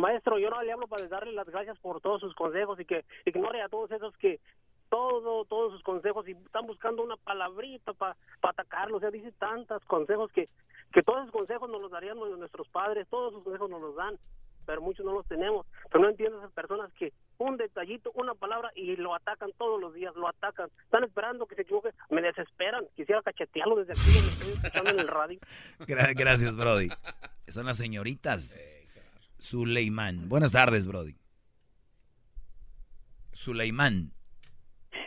Maestro, 0.04 0.38
yo 0.38 0.50
no 0.50 0.62
le 0.62 0.70
hablo 0.70 0.88
para 0.88 1.08
darle 1.08 1.32
las 1.32 1.48
gracias 1.48 1.80
por 1.80 2.02
todos 2.02 2.20
sus 2.20 2.36
consejos 2.36 2.78
y 2.78 2.84
que 2.84 3.06
ignore 3.24 3.62
a 3.62 3.70
todos 3.70 3.90
esos 3.90 4.14
que 4.18 4.42
todo, 4.90 5.46
todos 5.46 5.72
sus 5.72 5.82
consejos 5.82 6.28
y 6.28 6.32
están 6.32 6.68
buscando 6.68 7.02
una 7.04 7.16
palabrita 7.16 7.94
para 7.94 8.18
atacarlo. 8.42 8.98
O 8.98 9.00
sea, 9.00 9.12
dice 9.12 9.32
tantos 9.32 9.82
consejos 9.86 10.30
que, 10.34 10.50
que 10.92 11.04
todos 11.04 11.22
esos 11.22 11.32
consejos 11.32 11.70
nos 11.70 11.82
los 11.82 11.90
darían 11.90 12.18
nuestros 12.18 12.68
padres, 12.68 13.08
todos 13.10 13.32
esos 13.32 13.46
consejos 13.46 13.70
nos 13.70 13.80
los 13.80 13.96
dan, 13.96 14.20
pero 14.66 14.82
muchos 14.82 15.06
no 15.06 15.14
los 15.14 15.26
tenemos. 15.26 15.66
Pero 15.90 16.04
no 16.04 16.10
entiendo 16.10 16.38
esas 16.38 16.52
personas 16.52 16.92
que 17.00 17.14
un 17.38 17.56
detallito, 17.56 18.12
una 18.14 18.36
palabra 18.36 18.72
y 18.76 18.98
lo 18.98 19.16
atacan 19.16 19.52
todos 19.58 19.80
los 19.80 19.94
días, 19.94 20.14
lo 20.18 20.28
atacan. 20.28 20.70
Están 20.84 21.06
esperando 21.06 21.46
que 21.46 21.56
se 21.56 21.62
equivoque, 21.62 21.92
me 22.10 22.22
desesperan. 22.22 22.86
Quisiera 22.94 23.22
cachetearlo 23.22 23.78
desde 23.78 23.94
aquí, 23.94 24.02
me 24.02 24.28
estoy 24.28 24.52
escuchando 24.52 24.90
en 24.90 25.00
el 25.00 25.08
radio. 25.08 25.40
Gracias, 25.88 26.58
Brody. 26.58 26.90
Son 27.48 27.66
las 27.66 27.78
señoritas. 27.78 28.73
Suleiman. 29.44 30.30
Buenas 30.30 30.54
tardes, 30.54 30.88
Brody. 30.88 31.16
Suleiman. 33.34 34.14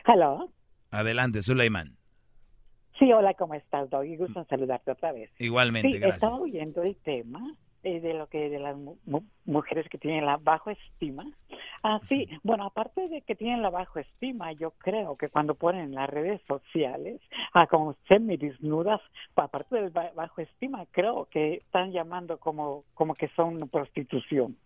Hello. 0.06 0.52
Adelante, 0.90 1.40
Suleiman. 1.40 1.96
Sí, 2.98 3.10
hola, 3.14 3.32
¿cómo 3.32 3.54
estás, 3.54 3.88
Doggy? 3.88 4.16
Gusto 4.16 4.44
saludarte 4.44 4.90
otra 4.90 5.12
vez. 5.12 5.30
Igualmente, 5.38 5.88
sí, 5.88 5.98
gracias. 5.98 6.16
Estaba 6.16 6.36
oyendo 6.36 6.82
el 6.82 6.96
tema 6.96 7.56
eh, 7.86 8.00
de 8.00 8.14
lo 8.14 8.26
que 8.26 8.50
de 8.50 8.58
las 8.58 8.76
mujeres 9.44 9.88
que 9.88 9.96
tienen 9.96 10.26
la 10.26 10.38
bajo 10.38 10.70
estima. 10.70 11.24
Ah, 11.84 12.00
sí, 12.08 12.28
bueno, 12.42 12.64
aparte 12.64 13.08
de 13.08 13.22
que 13.22 13.36
tienen 13.36 13.62
la 13.62 13.70
bajo 13.70 14.00
estima, 14.00 14.50
yo 14.54 14.72
creo 14.72 15.14
que 15.16 15.28
cuando 15.28 15.54
ponen 15.54 15.84
en 15.84 15.94
las 15.94 16.10
redes 16.10 16.40
sociales 16.48 17.20
ah, 17.54 17.68
como 17.68 17.94
semi-desnudas, 18.08 19.00
aparte 19.36 19.76
del 19.76 19.90
bajo 19.90 20.40
estima, 20.40 20.84
creo 20.90 21.28
que 21.30 21.58
están 21.58 21.92
llamando 21.92 22.38
como, 22.38 22.82
como 22.94 23.14
que 23.14 23.28
son 23.36 23.68
prostitución. 23.68 24.56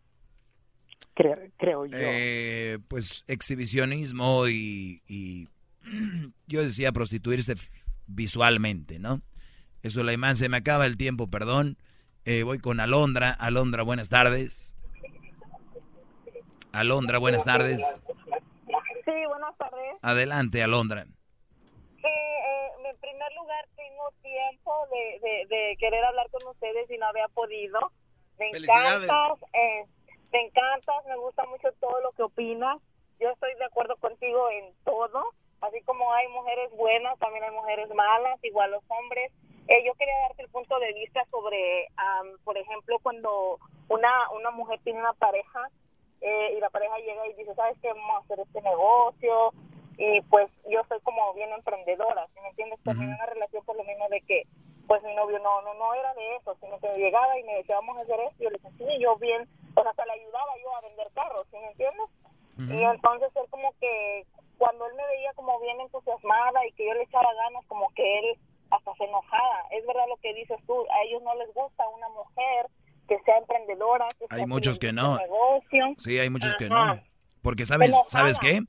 Creo, 1.12 1.36
creo 1.58 1.84
yo. 1.84 1.98
Eh, 2.00 2.78
pues 2.88 3.26
exhibicionismo 3.28 4.48
y, 4.48 5.02
y 5.06 5.46
yo 6.48 6.62
decía 6.62 6.90
prostituirse 6.90 7.54
visualmente, 8.06 8.98
¿no? 8.98 9.20
Eso, 9.82 10.02
la 10.04 10.14
imagen, 10.14 10.36
se 10.36 10.48
me 10.48 10.56
acaba 10.56 10.86
el 10.86 10.96
tiempo, 10.96 11.28
perdón. 11.28 11.76
Eh, 12.32 12.44
voy 12.44 12.60
con 12.60 12.78
Alondra. 12.78 13.32
Alondra, 13.40 13.82
buenas 13.82 14.08
tardes. 14.08 14.76
Alondra, 16.72 17.18
buenas 17.18 17.44
tardes. 17.44 17.80
Sí, 19.04 19.26
buenas 19.26 19.58
tardes. 19.58 19.98
Adelante, 20.00 20.62
Alondra. 20.62 21.06
Sí, 21.06 22.06
eh, 22.06 22.68
en 22.88 22.96
primer 23.00 23.32
lugar 23.34 23.66
tengo 23.74 24.12
tiempo 24.22 24.72
de, 24.92 25.28
de, 25.28 25.56
de 25.56 25.76
querer 25.80 26.04
hablar 26.04 26.30
con 26.30 26.46
ustedes 26.46 26.88
y 26.88 26.98
no 26.98 27.06
había 27.06 27.26
podido. 27.34 27.80
Me 28.38 28.50
encantas, 28.50 29.38
eh, 29.52 29.86
te 30.30 30.40
encantas, 30.40 31.04
me 31.08 31.16
gusta 31.16 31.44
mucho 31.46 31.72
todo 31.80 32.00
lo 32.00 32.12
que 32.12 32.22
opinas. 32.22 32.78
Yo 33.18 33.30
estoy 33.30 33.52
de 33.56 33.64
acuerdo 33.64 33.96
contigo 33.96 34.48
en 34.52 34.72
todo. 34.84 35.34
Así 35.62 35.82
como 35.82 36.12
hay 36.12 36.28
mujeres 36.28 36.70
buenas, 36.76 37.18
también 37.18 37.42
hay 37.42 37.50
mujeres 37.50 37.88
malas, 37.92 38.38
igual 38.44 38.70
los 38.70 38.84
hombres. 38.86 39.32
Eh, 39.68 39.84
yo 39.86 39.94
quería 39.94 40.18
darte 40.22 40.42
el 40.42 40.48
punto 40.48 40.78
de 40.78 40.92
vista 40.94 41.24
sobre, 41.30 41.86
am, 41.96 42.38
por 42.44 42.56
ejemplo, 42.58 42.98
cuando 43.02 43.58
una, 43.88 44.30
una 44.30 44.50
mujer 44.50 44.80
tiene 44.82 45.00
una 45.00 45.12
pareja 45.12 45.68
eh, 46.20 46.54
y 46.56 46.60
la 46.60 46.70
pareja 46.70 46.96
llega 46.98 47.26
y 47.28 47.34
dice, 47.34 47.54
¿sabes 47.54 47.76
qué? 47.80 47.88
Vamos 47.92 48.16
a 48.16 48.18
hacer 48.24 48.40
este 48.40 48.60
negocio. 48.62 49.52
Y 49.96 50.20
pues 50.22 50.50
yo 50.70 50.82
soy 50.88 50.98
como 51.00 51.34
bien 51.34 51.52
emprendedora, 51.52 52.26
¿sí 52.34 52.40
me 52.40 52.48
entiendes? 52.48 52.80
Terminé 52.82 53.14
una 53.14 53.26
relación 53.26 53.62
por 53.64 53.76
lo 53.76 53.84
mismo 53.84 54.08
de 54.08 54.20
que 54.22 54.46
pues 54.86 55.02
mi 55.04 55.14
novio 55.14 55.38
no 55.38 55.62
no 55.62 55.74
no 55.74 55.94
era 55.94 56.12
de 56.14 56.36
eso, 56.36 56.56
sino 56.60 56.80
que 56.80 56.88
llegaba 56.96 57.38
y 57.38 57.44
me 57.44 57.54
decía, 57.56 57.76
vamos 57.76 57.98
a 57.98 58.00
hacer 58.00 58.18
esto. 58.20 58.36
Y 58.40 58.44
yo 58.44 58.50
le 58.50 58.58
decía, 58.58 58.70
sí, 58.78 58.98
yo 58.98 59.14
bien, 59.16 59.46
o 59.76 59.82
sea, 59.82 59.90
hasta 59.90 60.06
le 60.06 60.12
ayudaba 60.12 60.52
yo 60.62 60.74
a 60.74 60.80
vender 60.80 61.06
carros, 61.14 61.46
¿sí 61.50 61.58
me 61.58 61.68
entiendes? 61.68 62.06
Y 62.58 62.82
entonces 62.82 63.30
él 63.36 63.44
como 63.50 63.72
que 63.80 64.26
cuando 64.58 64.86
él 64.86 64.94
me 64.94 65.06
veía 65.06 65.32
como 65.34 65.58
bien 65.60 65.80
entusiasmada 65.80 66.66
y 66.66 66.72
que 66.72 66.86
yo 66.86 66.94
le 66.94 67.04
echaba 67.04 67.32
ganas, 67.32 67.64
como 67.66 67.88
que 67.94 68.18
él 68.18 68.38
hasta 68.70 68.94
se 68.96 69.04
enojaba. 69.04 69.58
Es 69.70 69.86
verdad 69.86 70.04
lo 70.08 70.16
que 70.22 70.32
dices 70.34 70.58
tú, 70.66 70.74
a 70.74 71.02
ellos 71.08 71.22
no 71.22 71.34
les 71.36 71.52
gusta 71.54 71.84
una 71.88 72.08
mujer 72.10 72.66
que 73.08 73.18
sea 73.24 73.36
emprendedora, 73.38 74.06
que 74.18 74.26
Hay 74.30 74.38
sea 74.38 74.46
muchos 74.46 74.78
que 74.78 74.92
no. 74.92 75.18
negocio. 75.18 75.94
Sí, 75.98 76.18
hay 76.18 76.30
muchos 76.30 76.54
que 76.56 76.68
no. 76.68 77.00
Porque 77.42 77.66
sabes. 77.66 77.94
¿sabes 78.08 78.38
qué? 78.38 78.62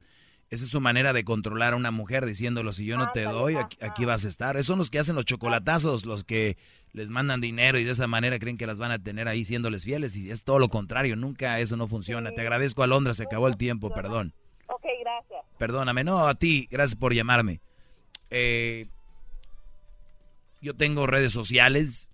Esa 0.50 0.66
es 0.66 0.70
su 0.70 0.82
manera 0.82 1.14
de 1.14 1.24
controlar 1.24 1.74
a 1.74 1.76
una 1.78 1.92
mujer 1.92 2.26
diciéndolo, 2.26 2.74
si 2.74 2.86
yo 2.86 2.98
no 2.98 3.12
te 3.14 3.24
doy, 3.24 3.56
aquí, 3.56 3.78
aquí 3.82 4.04
vas 4.04 4.26
a 4.26 4.28
estar. 4.28 4.58
Esos 4.58 4.66
son 4.68 4.80
los 4.80 4.90
que 4.90 5.00
hacen 5.00 5.16
los 5.16 5.24
chocolatazos, 5.24 6.06
los 6.06 6.26
que 6.26 6.58
les 6.92 7.10
mandan 7.10 7.40
dinero 7.40 7.80
y 7.80 7.86
de 7.86 7.92
esa 7.92 8.06
manera 8.08 8.38
creen 8.38 8.58
que 8.58 8.68
las 8.68 8.78
van 8.78 8.92
a 8.92 9.00
tener 9.00 9.30
ahí 9.30 9.46
siéndoles 9.46 9.86
fieles 9.86 10.18
y 10.18 10.30
es 10.30 10.44
todo 10.44 10.60
lo 10.60 10.68
contrario, 10.68 11.16
nunca 11.16 11.58
eso 11.62 11.78
no 11.78 11.88
funciona. 11.88 12.32
Te 12.32 12.42
agradezco, 12.42 12.84
Alondra, 12.84 13.14
se 13.14 13.24
acabó 13.24 13.48
el 13.48 13.56
tiempo, 13.56 13.92
perdón. 13.92 14.34
Ok, 14.68 14.84
gracias. 15.00 15.42
Perdóname, 15.58 16.04
no, 16.04 16.28
a 16.28 16.36
ti, 16.36 16.68
gracias 16.70 17.00
por 17.00 17.14
llamarme. 17.14 17.62
Eh, 18.30 18.88
yo 20.62 20.76
tengo 20.76 21.08
redes 21.08 21.32
sociales. 21.32 22.10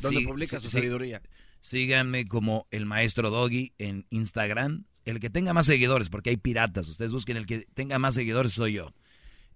Donde 0.00 0.20
Sí, 0.20 0.26
publica 0.26 0.60
sí, 0.60 0.68
su 0.68 0.70
sabiduría. 0.70 1.22
Síganme 1.60 2.26
como 2.26 2.66
el 2.70 2.86
maestro 2.86 3.30
Doggy 3.30 3.72
en 3.78 4.06
Instagram. 4.10 4.84
El 5.04 5.20
que 5.20 5.30
tenga 5.30 5.52
más 5.52 5.66
seguidores, 5.66 6.08
porque 6.08 6.30
hay 6.30 6.36
piratas. 6.36 6.88
Ustedes 6.88 7.12
busquen 7.12 7.36
el 7.36 7.46
que 7.46 7.66
tenga 7.74 7.98
más 7.98 8.14
seguidores, 8.14 8.52
soy 8.54 8.74
yo. 8.74 8.92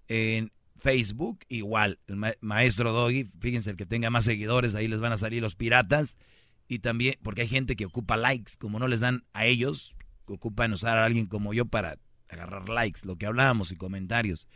En 0.07 0.51
Facebook, 0.77 1.39
igual, 1.49 1.99
el 2.07 2.15
ma- 2.17 2.33
maestro 2.41 2.91
Doggy. 2.91 3.25
Fíjense, 3.39 3.71
el 3.71 3.77
que 3.77 3.85
tenga 3.85 4.09
más 4.09 4.25
seguidores, 4.25 4.75
ahí 4.75 4.87
les 4.87 4.99
van 4.99 5.13
a 5.13 5.17
salir 5.17 5.41
los 5.41 5.55
piratas. 5.55 6.17
Y 6.67 6.79
también, 6.79 7.15
porque 7.23 7.41
hay 7.41 7.47
gente 7.47 7.75
que 7.75 7.85
ocupa 7.85 8.17
likes, 8.17 8.53
como 8.59 8.79
no 8.79 8.87
les 8.87 8.99
dan 8.99 9.23
a 9.33 9.45
ellos, 9.45 9.95
ocupan 10.25 10.73
usar 10.73 10.97
a 10.97 11.05
alguien 11.05 11.27
como 11.27 11.53
yo 11.53 11.65
para 11.65 11.97
agarrar 12.29 12.69
likes, 12.69 13.01
lo 13.05 13.15
que 13.17 13.25
hablábamos 13.27 13.71
y 13.71 13.75
comentarios. 13.75 14.47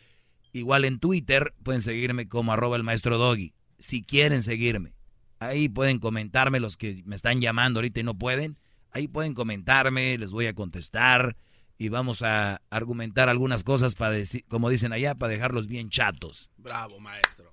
Igual 0.52 0.86
en 0.86 1.00
Twitter 1.00 1.54
pueden 1.64 1.82
seguirme 1.82 2.28
como 2.28 2.54
arroba 2.54 2.76
el 2.76 2.84
maestro 2.84 3.18
Doggy. 3.18 3.54
Si 3.78 4.04
quieren 4.04 4.44
seguirme. 4.44 4.94
Ahí 5.40 5.70
pueden 5.70 6.00
comentarme 6.00 6.60
los 6.60 6.76
que 6.76 7.02
me 7.06 7.16
están 7.16 7.40
llamando 7.40 7.80
ahorita 7.80 8.00
y 8.00 8.04
no 8.04 8.16
pueden. 8.16 8.58
Ahí 8.92 9.08
pueden 9.08 9.34
comentarme, 9.34 10.18
les 10.18 10.32
voy 10.32 10.48
a 10.48 10.54
contestar 10.54 11.38
y 11.78 11.90
vamos 11.90 12.22
a 12.24 12.62
argumentar 12.70 13.30
algunas 13.30 13.64
cosas 13.64 13.96
para 13.96 14.12
decir, 14.12 14.44
como 14.50 14.70
dicen 14.70 14.92
allá, 14.92 15.16
para 15.16 15.32
dejarlos 15.32 15.68
bien 15.68 15.90
chatos. 15.90 16.50
Bravo, 16.58 17.00
maestro. 17.00 17.50